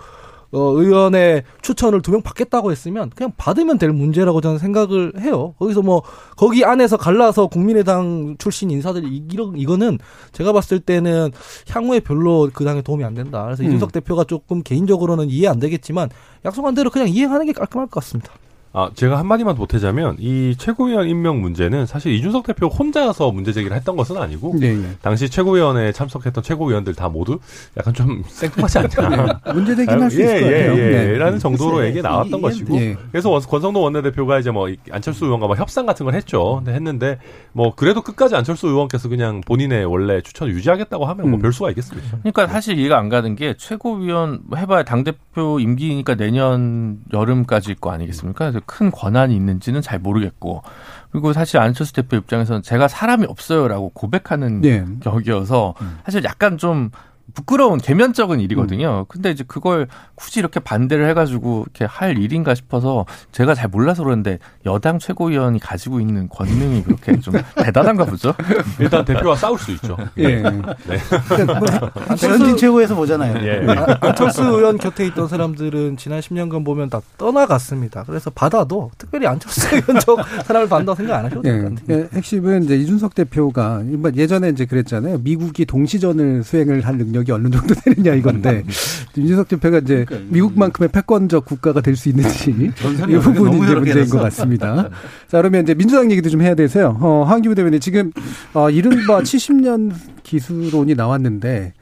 [0.53, 5.55] 어, 의원의 추천을 두 명 받겠다고 했으면 그냥 받으면 될 문제라고 저는 생각을 해요.
[5.61, 6.03] 거기서 뭐
[6.37, 9.99] 거기 안에서 갈라서 국민의당 출신 인사들이 이- 이런 이거는
[10.33, 11.31] 제가 봤을 때는
[11.69, 13.45] 향후에 별로 그 당에 도움이 안 된다.
[13.45, 13.69] 그래서 음.
[13.69, 16.09] 이준석 대표가 조금 개인적으로는 이해 안 되겠지만
[16.45, 18.33] 약속한 대로 그냥 이행하는 게 깔끔할 것 같습니다.
[18.73, 23.97] 아, 제가 한마디만 보태자면 이 최고위원 임명 문제는 사실 이준석 대표 혼자서 문제 제기를 했던
[23.97, 24.91] 것은 아니고 네, 네.
[25.03, 27.41] 당시 최고위원회에 참석했던 최고위원들 다 모두
[27.77, 29.41] 약간 좀 생뚱하지 않냐.
[29.55, 30.73] 문제 되긴 할수 예, 있을 것 같아요.
[30.79, 30.91] 예, 예.
[30.91, 31.19] 네.
[31.19, 32.77] 라는 정도로 글쎄, 얘기 나왔던 이게- 것이고.
[32.77, 32.97] 예.
[33.11, 36.57] 그래서 원- 권성동 원내대표가 이제 뭐 이- 안철수 의원과 막 협상 같은 걸 했죠.
[36.59, 37.19] 근데 했는데
[37.53, 41.43] 뭐 그래도 끝까지 안철수 의원께서 그냥 본인의 원래 추천을 유지하겠다고 하면 뭐 음.
[41.43, 42.19] 별 수가 있겠습니까?
[42.19, 48.53] 그러니까 사실 이해가 안 가는 게 최고위원 해봐야 당대표 임기니까 내년 여름까지일 거 아니겠습니까?
[48.61, 50.63] 그래서 큰 권한이 있는지는 잘 모르겠고
[51.11, 54.85] 그리고 사실 안철수 대표 입장에서는 제가 사람이 없어요라고 고백하는 네.
[55.01, 56.91] 격이어서 사실 약간 좀
[57.35, 59.07] 부끄러운 개면적인 일이거든요.
[59.09, 64.39] 근데 이제 그걸 굳이 이렇게 반대를 해가지고 이렇게 할 일인가 싶어서 제가 잘 몰라서 그러는데
[64.67, 68.35] 여당 최고위원이 가지고 있는 권능이 그렇게 좀 대단한가 보죠.
[68.79, 69.97] 일단 대표와 싸울 수 있죠.
[70.19, 70.43] 예.
[70.43, 73.47] 뭐 전진 최고에서 보잖아요.
[73.47, 73.67] 예.
[73.73, 78.05] 아, 안철수 의원 곁에 있던 사람들은 지난 10년간 보면 다 떠나갔습니다.
[78.05, 81.99] 그래서 받아도 특별히 안철수 의원 쪽 사람을 받는다고 생각 안 하셔도 될것 예, 같아요.
[81.99, 85.19] 예, 핵심은 이제 이준석 대표가 뭐 예전에 이제 그랬잖아요.
[85.23, 88.65] 미국이 동시전을 수행을 할 능력이 능력이 어느 정도 되느냐 이건데
[89.17, 92.51] 이준석 대표가 이제 그러니까 미국만큼의 패권적 국가가 될 수 있는지
[93.09, 94.89] 이 부분이 이제 문제인 것 같습니다.
[95.29, 96.97] 자 그러면 이제 민주당 얘기도 좀 해야 돼서요.
[97.01, 98.13] 어, 하은기 부 대변인 지금
[98.55, 99.93] 어, 이른바 70년
[100.23, 101.75] 기수론이 나왔는데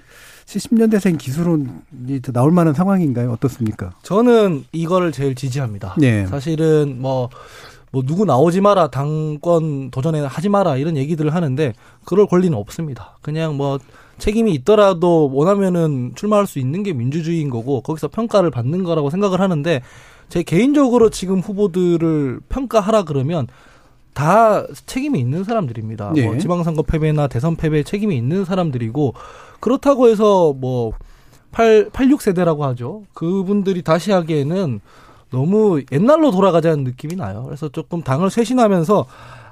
[0.46, 3.30] 70년대생 기수론이 나올 만한 상황인가요?
[3.32, 3.92] 어떻습니까?
[4.02, 5.94] 저는 이거를 제일 지지합니다.
[5.98, 6.26] 네.
[6.26, 7.28] 사실은 뭐,
[7.92, 11.74] 뭐 누구 나오지 마라, 당권 도전에 하지 마라 이런 얘기들을 하는데
[12.06, 13.18] 그럴 권리는 없습니다.
[13.20, 13.78] 그냥 뭐
[14.18, 19.82] 책임이 있더라도 원하면은 출마할 수 있는 게 민주주의인 거고 거기서 평가를 받는 거라고 생각을 하는데
[20.28, 23.46] 제 개인적으로 지금 후보들을 평가하라 그러면
[24.12, 26.12] 다 책임이 있는 사람들입니다.
[26.16, 26.26] 예.
[26.26, 29.14] 뭐 지방선거 패배나 대선 패배에 책임이 있는 사람들이고
[29.60, 30.92] 그렇다고 해서 뭐
[31.52, 33.04] 8, 86세대라고 하죠.
[33.14, 34.80] 그분들이 다시 하기에는
[35.30, 37.44] 너무 옛날로 돌아가자는 느낌이 나요.
[37.44, 39.06] 그래서 조금 당을 쇄신하면서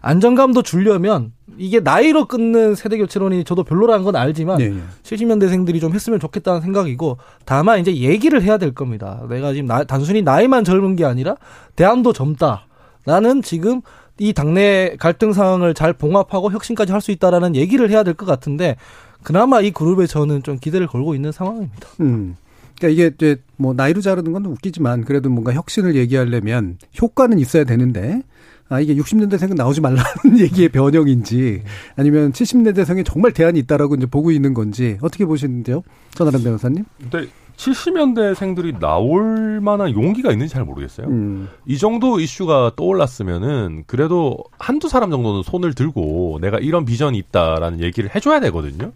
[0.06, 4.74] 안정감도 주려면 이게 나이로 끊는 세대 교체론이 저도 별로라는 건 알지만 네.
[5.02, 9.22] 70년대생들이 좀 했으면 좋겠다는 생각이고 다만 이제 얘기를 해야 될 겁니다.
[9.28, 11.36] 내가 지금 나- 단순히 나이만 젊은 게 아니라
[11.74, 12.66] 대안도 젊다.
[13.04, 13.80] 나는 지금
[14.18, 18.76] 이 당내 갈등 상황을 잘 봉합하고 혁신까지 할 수 있다라는 얘기를 해야 될 것 같은데
[19.22, 21.88] 그나마 이 그룹에 저는 좀 기대를 걸고 있는 상황입니다.
[22.00, 22.36] 음.
[22.78, 28.22] 그러니까 이게 이제 뭐 나이로 자르는 건 웃기지만 그래도 뭔가 혁신을 얘기하려면 효과는 있어야 되는데
[28.68, 30.04] 아 이게 60년대생은 나오지 말라는
[30.38, 31.62] 얘기의 변형인지
[31.96, 35.82] 아니면 70년대생에 정말 대안이 있다라고 이제 보고 있는 건지 어떻게 보시는데요,
[36.14, 36.84] 전하람 변호사님?
[36.98, 41.06] 근데 70년대생들이 나올 만한 용기가 있는지 잘 모르겠어요.
[41.06, 41.48] 음.
[41.64, 48.14] 이 정도 이슈가 떠올랐으면은 그래도 한두 사람 정도는 손을 들고 내가 이런 비전이 있다라는 얘기를
[48.14, 48.92] 해줘야 되거든요.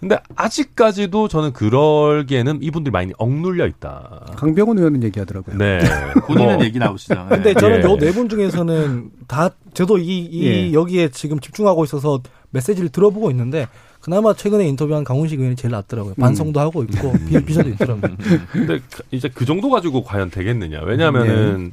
[0.00, 4.26] 근데 아직까지도 저는 그럴기에는 이분들이 많이 억눌려 있다.
[4.36, 5.56] 강병원 의원은 얘기하더라고요.
[5.58, 5.80] 네.
[6.26, 7.26] 본인은 뭐, 얘기 나오시죠.
[7.28, 7.60] 근데 네.
[7.60, 7.82] 저는 예.
[7.82, 10.72] 요네분 중에서는 다 저도 이, 이 예.
[10.72, 12.20] 여기에 지금 집중하고 있어서
[12.50, 13.66] 메시지를 들어보고 있는데
[14.00, 16.14] 그나마 최근에 인터뷰한 강훈식 의원이 제일 낫더라고요.
[16.14, 18.16] 반성도 하고 있고 비- 비전도 있더라고요.
[18.52, 20.80] 근데 그- 이제 그 정도 가지고 과연 되겠느냐.
[20.82, 21.72] 왜냐면은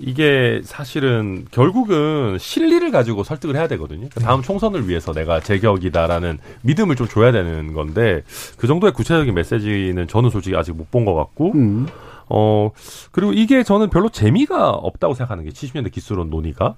[0.00, 4.08] 이게 사실은 결국은 실리를 가지고 설득을 해야 되거든요.
[4.08, 8.22] 그러니까 다음 총선을 위해서 내가 제격이다라는 믿음을 좀 줘야 되는 건데
[8.56, 11.86] 그 정도의 구체적인 메시지는 저는 솔직히 아직 못 본 것 같고 음.
[12.28, 12.70] 어
[13.12, 16.74] 그리고 이게 저는 별로 재미가 없다고 생각하는 게 70년대 기술론 논의가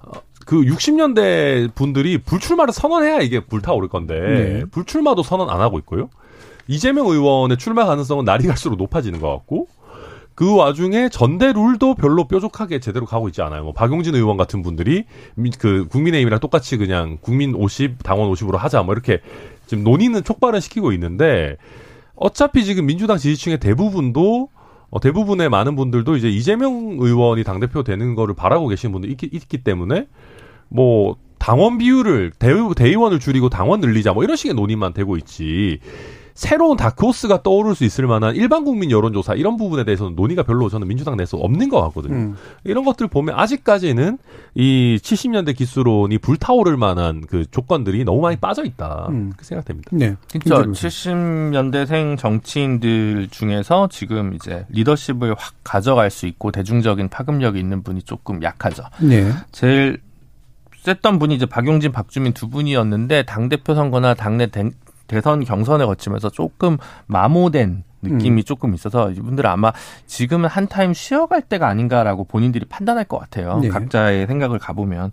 [0.00, 0.12] 어,
[0.46, 4.64] 그 60년대 분들이 불출마를 선언해야 이게 불타오를 건데 네.
[4.70, 6.08] 불출마도 선언 안 하고 있고요.
[6.68, 9.68] 이재명 의원의 출마 가능성은 날이 갈수록 높아지는 것 같고
[10.34, 13.62] 그 와중에 전대 룰도 별로 뾰족하게 제대로 가고 있지 않아요.
[13.64, 15.04] 뭐 박용진 의원 같은 분들이
[15.36, 19.20] 미- 그 국민의힘이랑 똑같이 그냥 국민 50, 당원 50으로 하자 뭐 이렇게
[19.66, 21.56] 지금 논의는 촉발은 시키고 있는데
[22.16, 24.48] 어차피 지금 민주당 지지층의 대부분도
[24.90, 29.58] 어, 대부분의 많은 분들도 이제 이재명 의원이 당대표 되는 거를 바라고 계시는 분들이 있기, 있기
[29.58, 30.06] 때문에
[30.68, 35.78] 뭐 당원 비율을 대의, 대의원을 줄이고 당원 늘리자 뭐 이런 식의 논의만 되고 있지
[36.34, 40.88] 새로운 다크호스가 떠오를 수 있을 만한 일반 국민 여론조사 이런 부분에 대해서는 논의가 별로 저는
[40.88, 42.14] 민주당 내에서 없는 것 같거든요.
[42.14, 42.36] 음.
[42.64, 44.18] 이런 것들 보면 아직까지는
[44.56, 49.06] 이 70년대 기수론이 불타오를 만한 그 조건들이 너무 많이 빠져 있다.
[49.10, 49.32] 음.
[49.40, 49.90] 생각됩니다.
[49.92, 50.16] 네.
[50.26, 57.84] 진짜 김재룡 70년대생 정치인들 중에서 지금 이제 리더십을 확 가져갈 수 있고 대중적인 파급력이 있는
[57.84, 58.82] 분이 조금 약하죠.
[59.00, 59.30] 네.
[59.52, 59.98] 제일
[60.84, 64.48] 셌던 분이 이제 박용진, 박주민 두 분이었는데 당 대표 선거나 당내
[65.06, 66.76] 대, 대선 경선에 거치면서 조금
[67.06, 68.44] 마모된 느낌이 음.
[68.44, 69.72] 조금 있어서 이분들은 아마
[70.06, 73.58] 지금은 한 타임 쉬어갈 때가 아닌가라고 본인들이 판단할 것 같아요.
[73.60, 73.68] 네.
[73.68, 75.10] 각자의 생각을 가보면.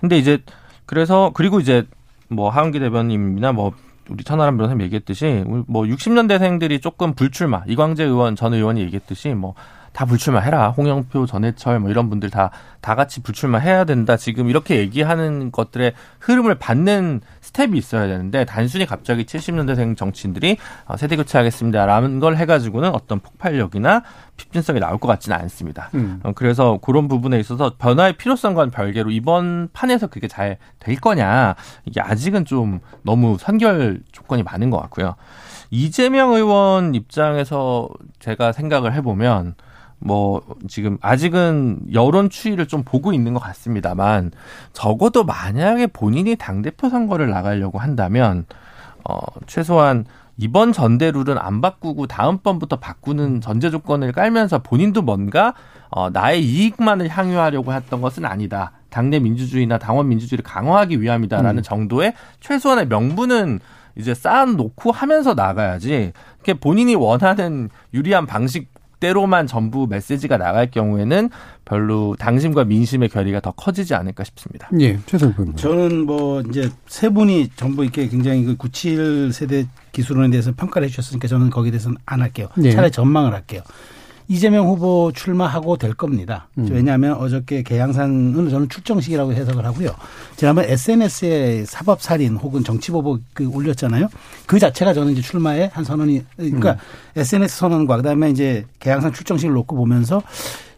[0.00, 0.38] 근데 이제
[0.86, 1.84] 그래서 그리고 이제
[2.28, 3.72] 뭐 하은기 대변인이나 뭐
[4.08, 9.54] 우리 천하람 변호사님 얘기했듯이 뭐 60년대생들이 조금 불출마 이광재 의원 전 의원이 얘기했듯이 뭐
[9.92, 10.70] 다 불출마해라.
[10.70, 14.16] 홍영표 전해철 뭐 이런 분들 다 다 같이 불출마해야 된다.
[14.16, 21.16] 지금 이렇게 얘기하는 것들의 흐름을 받는 스텝이 있어야 되는데 단순히 갑자기 70년대생 정치인들이 어, 세대
[21.16, 24.02] 교체하겠습니다라는 걸 해가지고는 어떤 폭발력이나
[24.38, 25.90] 핍진성이 나올 것 같지는 않습니다.
[25.94, 26.20] 음.
[26.22, 32.00] 어, 그래서 그런 부분에 있어서 변화의 필요성과는 별개로 이번 판에서 그게 잘 될 거냐 이게
[32.00, 35.16] 아직은 좀 너무 선결 조건이 많은 것 같고요.
[35.70, 37.88] 이재명 의원 입장에서
[38.20, 39.54] 제가 생각을 해보면
[39.98, 44.30] 뭐 지금 아직은 여론 추이를 좀 보고 있는 것 같습니다만
[44.72, 48.46] 적어도 만약에 본인이 당 대표 선거를 나가려고 한다면
[49.04, 50.04] 어 최소한
[50.38, 55.52] 이번 전대룰은 안 바꾸고 다음번부터 바꾸는 전제 조건을 깔면서 본인도 뭔가
[55.90, 58.72] 어 나의 이익만을 향유하려고 했던 것은 아니다.
[58.88, 63.58] 당내 민주주의나 당원 민주주의를 강화하기 위함이다라는 정도의 최소한의 명분은
[63.96, 66.12] 이제 쌓아놓고 하면서 나가야지.
[66.36, 68.68] 이렇게 본인이 원하는 유리한 방식
[68.98, 71.30] 이대로만 전부 메시지가 나갈 경우에는
[71.64, 74.68] 별로 당심과 민심의 결의가 더 커지지 않을까 싶습니다.
[74.80, 80.30] 예, 최선 님 저는 뭐 이제 세 분이 전부 이렇게 굉장히 그 97 세대 기술론에
[80.30, 82.48] 대해서 평가를 해 주셨으니까 저는 거기에 대해서는 안 할게요.
[82.62, 82.72] 예.
[82.72, 83.62] 차라리 전망을 할게요.
[84.28, 86.48] 이재명 후보 출마하고 될 겁니다.
[86.58, 86.68] 음.
[86.70, 89.90] 왜냐하면 어저께 개항산은 저는 출정식이라고 해석을 하고요.
[90.36, 94.08] 지난번 SNS에 사법살인 혹은 정치보복 그 올렸잖아요.
[94.46, 96.76] 그 자체가 저는 이제 출마의 한 선언이 그러니까
[97.16, 100.22] SNS 선언과 그다음에 이제 개항산 출정식을 놓고 보면서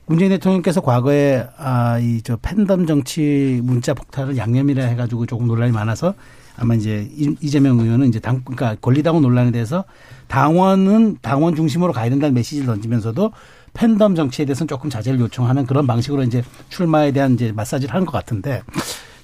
[0.07, 6.15] 문재인 대통령께서 과거에 아 이 저 팬덤 정치 문자 폭탄을 양념이라 해가지고 조금 논란이 많아서
[6.61, 9.85] 아마 이제 이- 이재명 의원은 이제 당 그러니까 권리당원 논란에 대해서
[10.29, 13.33] 당원은 당원 중심으로 가야 된다는 메시지를 던지면서도
[13.73, 18.13] 팬덤 정치에 대해서는 조금 자제를 요청하는 그런 방식으로 이제 출마에 대한 이제 마사지를 하는 것
[18.13, 18.63] 같은데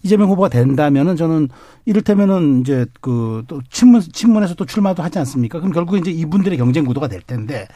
[0.03, 1.49] 이재명 후보가 된다면은 저는
[1.85, 5.59] 이를테면은 이제 그 또 친문 친문에서 또 출마도 하지 않습니까?
[5.61, 7.69] 그럼 결국 이제 이분들의 경쟁 구도가 될 텐데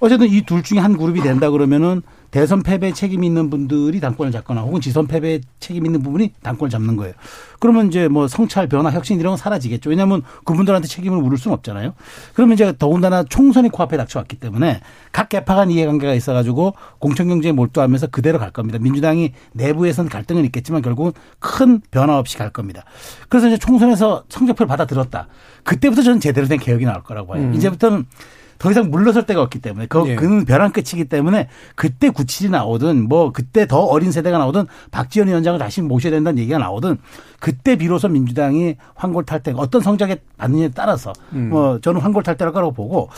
[0.00, 4.60] 어쨌든 이 둘 중에 한 그룹이 된다 그러면은 대선 패배 책임 있는 분들이 당권을 잡거나
[4.60, 7.14] 혹은 지선 패배 책임 있는 부분이 당권을 잡는 거예요.
[7.58, 9.90] 그러면 이제 뭐 성찰, 변화, 혁신 이런 건 사라지겠죠.
[9.90, 11.94] 왜냐하면 그분들한테 책임을 물을 수는 없잖아요.
[12.34, 14.80] 그러면 이제 더군다나 총선이 코앞에 닥쳐왔기 때문에
[15.12, 18.78] 각 개파 간 이해관계가 있어가지고 공천 경쟁에 몰두하면서 그대로 갈 겁니다.
[18.78, 22.84] 민주당이 내부에서는 갈등은 있겠지만 결국은 큰 변화 없이 갈 겁니다.
[23.28, 25.28] 그래서 이제 총선에서 성적표를 받아들었다.
[25.64, 27.52] 그때부터 저는 제대로 된 개혁이 나올 거라고 봐요.
[27.54, 28.06] 이제부터는
[28.58, 30.16] 더 이상 물러설 데가 없기 때문에 그, 예.
[30.16, 35.58] 그는 벼랑 끝이기 때문에 그때 구칠이 나오든 뭐 그때 더 어린 세대가 나오든 박지원 위원장을
[35.58, 36.98] 다시 모셔야 된다는 얘기가 나오든
[37.38, 43.08] 그때 비로소 민주당이 황골탈퇴 어떤 성적에 받느냐에 따라서 뭐 저는 황골탈퇴할 거라고 보고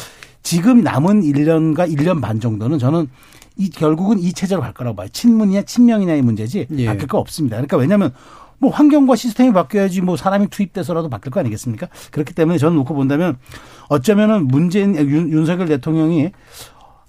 [0.42, 3.08] 지금 남은 1년과 1년 반 정도는 저는
[3.56, 5.08] 이 결국은 이 체제로 갈 거라고 봐요.
[5.12, 6.86] 친문이냐 친명이냐의 문제지 예.
[6.86, 7.56] 바뀔 거 없습니다.
[7.56, 8.12] 그러니까 왜냐하면
[8.60, 11.88] 뭐 환경과 시스템이 바뀌어야지 뭐 사람이 투입돼서라도 바뀔 거 아니겠습니까?
[12.12, 13.38] 그렇기 때문에 저는 놓고 본다면
[13.88, 16.30] 어쩌면은 문재인 윤, 윤석열 대통령이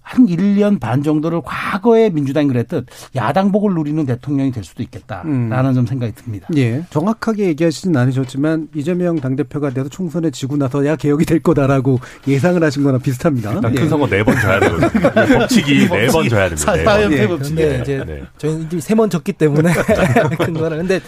[0.03, 2.85] 한 1년 반 정도를 과거에 민주당이 그랬듯
[3.15, 5.73] 야당복을 누리는 대통령이 될 수도 있겠다라는 음.
[5.73, 6.47] 좀 생각이 듭니다.
[6.57, 12.83] 예, 정확하게 얘기하시진 않으셨지만 이재명 당대표가 돼서 총선에 지고 나서야 개혁이 될 거다라고 예상을 하신
[12.83, 13.53] 거나 비슷합니다.
[13.53, 13.79] 일단 예.
[13.79, 14.89] 큰 선거 네 번 져야 되거든요.
[15.39, 16.73] 법칙이 네 번 져야 됩니다.
[16.73, 16.93] 네 번.
[16.93, 17.55] 사연패 예, 법칙.
[17.55, 18.23] 근데 이제 네.
[18.37, 19.71] 저희는 이제 세 번 졌기 때문에
[20.39, 20.75] 큰 거라.
[20.77, 20.99] 근데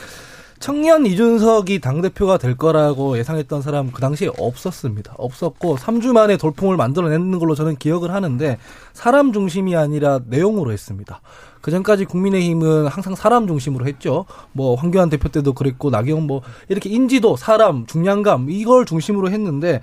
[0.63, 5.13] 청년 이준석이 당대표가 될 거라고 예상했던 사람 그 당시에 없었습니다.
[5.17, 8.57] 없었고 3주 만에 돌풍을 만들어내는 걸로 저는 기억을 하는데
[8.93, 11.19] 사람 중심이 아니라 내용으로 했습니다.
[11.59, 14.23] 그 전까지 국민의힘은 항상 사람 중심으로 했죠.
[14.53, 19.81] 뭐 황교안 대표 때도 그랬고 나경원 뭐 이렇게 인지도, 사람, 중량감 이걸 중심으로 했는데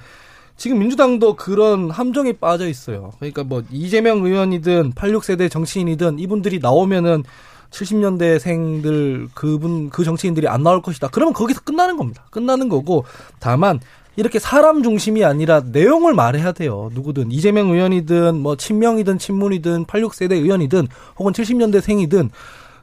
[0.56, 3.12] 지금 민주당도 그런 함정에 빠져 있어요.
[3.18, 7.24] 그러니까 뭐 이재명 의원이든 86세대 정치인이든 이분들이 나오면은
[7.70, 11.08] 70년대생들 그분 그 정치인들이 안 나올 것이다.
[11.08, 12.24] 그러면 거기서 끝나는 겁니다.
[12.30, 13.04] 끝나는 거고
[13.38, 13.80] 다만
[14.16, 16.90] 이렇게 사람 중심이 아니라 내용을 말해야 돼요.
[16.94, 22.30] 누구든 이재명 의원이든 뭐 친명이든 친문이든 86세대 의원이든 혹은 70년대생이든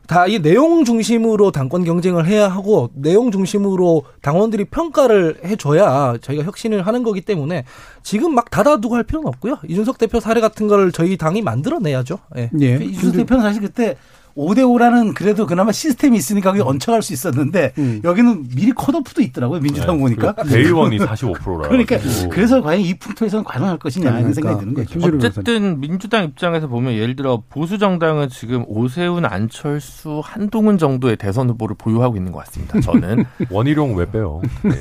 [0.08, 6.88] 다 이 내용 중심으로 당권 경쟁을 해야 하고 내용 중심으로 당원들이 평가를 해줘야 저희가 혁신을
[6.88, 7.66] 하는 거기 때문에
[8.04, 9.58] 지금 막 닫아두고 할 필요는 없고요.
[9.68, 12.20] 이준석 대표 사례 같은 걸 저희 당이 만들어내야죠.
[12.38, 12.50] 예.
[12.62, 12.76] 예.
[12.76, 13.98] 이준석 대표는 사실 그때
[14.38, 18.02] 5대5라는 그래도 그나마 시스템이 있으니까 거기 얹혀갈 수 있었는데 음.
[18.04, 19.60] 여기는 미리 컷오프도 있더라고요.
[19.60, 20.34] 민주당 보니까.
[20.34, 21.68] 그리고 대의원이 45%라.
[21.68, 21.98] 그러니까
[22.30, 25.28] 그래서 과연 이 풍토에서는 가능할 것이냐 이런 생각이 드는 예, 거죠.
[25.28, 31.76] 어쨌든 민주당 입장에서 보면 예를 들어 보수 정당은 지금 오세훈, 안철수, 한동훈 정도의 대선 후보를
[31.78, 32.80] 보유하고 있는 것 같습니다.
[32.80, 34.42] 저는 원희룡 왜 빼요?
[34.64, 34.72] 네.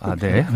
[0.00, 0.46] 아 네.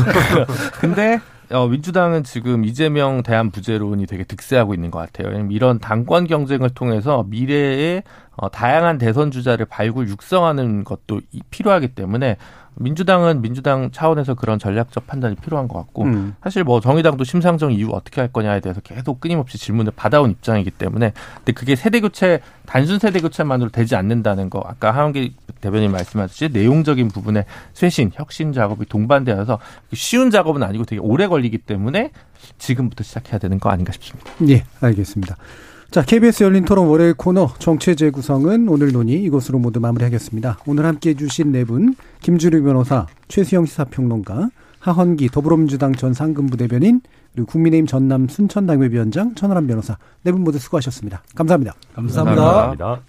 [0.80, 1.20] 근데
[1.52, 5.48] 어, 민주당은 지금 이재명 대한 부재론이 되게 득세하고 있는 것 같아요.
[5.50, 8.04] 이런 당권 경쟁을 통해서 미래의
[8.40, 12.36] 어, 다양한 대선 주자를 발굴 육성하는 것도 이- 필요하기 때문에
[12.76, 16.34] 민주당은 민주당 차원에서 그런 전략적 판단이 필요한 것 같고 음.
[16.42, 21.12] 사실 뭐 정의당도 심상정 이후 어떻게 할 거냐에 대해서 계속 끊임없이 질문을 받아온 입장이기 때문에
[21.36, 27.08] 근데 그게 세대 교체 단순 세대 교체만으로 되지 않는다는 거 아까 하은기 대변인 말씀하셨듯이 내용적인
[27.08, 29.58] 부분에 쇄신 혁신 작업이 동반되어서
[29.92, 32.12] 쉬운 작업은 아니고 되게 오래 걸리기 때문에
[32.56, 34.30] 지금부터 시작해야 되는 거 아닌가 싶습니다.
[34.48, 35.36] 예, 알겠습니다.
[35.90, 40.58] 자, KBS 열린 토론 월요일 코너 정체 재구성은 오늘 논의 이것으로 모두 마무리하겠습니다.
[40.66, 47.00] 오늘 함께 해주신 네 분, 김주류 변호사, 최수영 시사평론가, 하헌기 더불어민주당 전 상근부 대변인,
[47.34, 51.22] 그리고 국민의힘 전남 순천 당협위원장 천하람 변호사 네 분 모두 수고하셨습니다.
[51.34, 51.74] 감사합니다.
[51.94, 52.42] 감사합니다.
[52.44, 53.00] 감사합니다.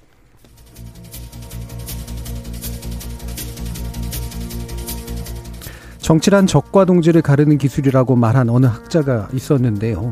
[6.00, 10.12] 정치란 적과 동지를 가르는 기술이라고 말한 어느 학자가 있었는데요.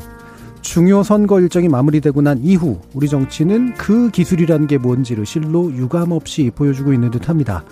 [0.61, 6.93] 중요 선거 일정이 마무리되고 난 이후 우리 정치는 그 기술이라는 게 뭔지를 실로 유감없이 보여주고
[6.93, 7.63] 있는 듯 합니다.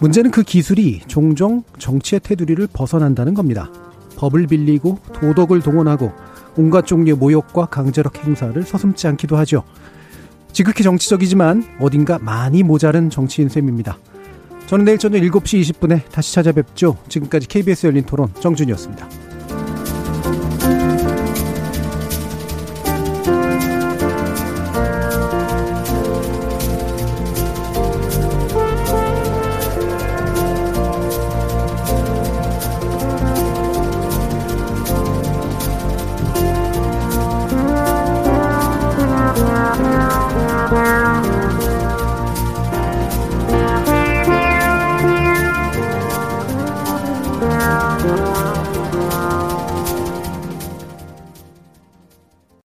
[0.00, 3.70] 문제는 그 기술이 종종 정치의 테두리를 벗어난다는 겁니다.
[4.16, 6.12] 법을 빌리고 도덕을 동원하고
[6.56, 9.62] 온갖 종류의 모욕과 강제력 행사를 서슴지 않기도 하죠.
[10.52, 13.98] 지극히 정치적이지만 어딘가 많이 모자른 정치인 셈입니다.
[14.66, 16.96] 저는 내일 저녁 7시 20분에 다시 찾아뵙죠.
[17.08, 19.33] 지금까지 KBS 열린 토론 정준이었습니다.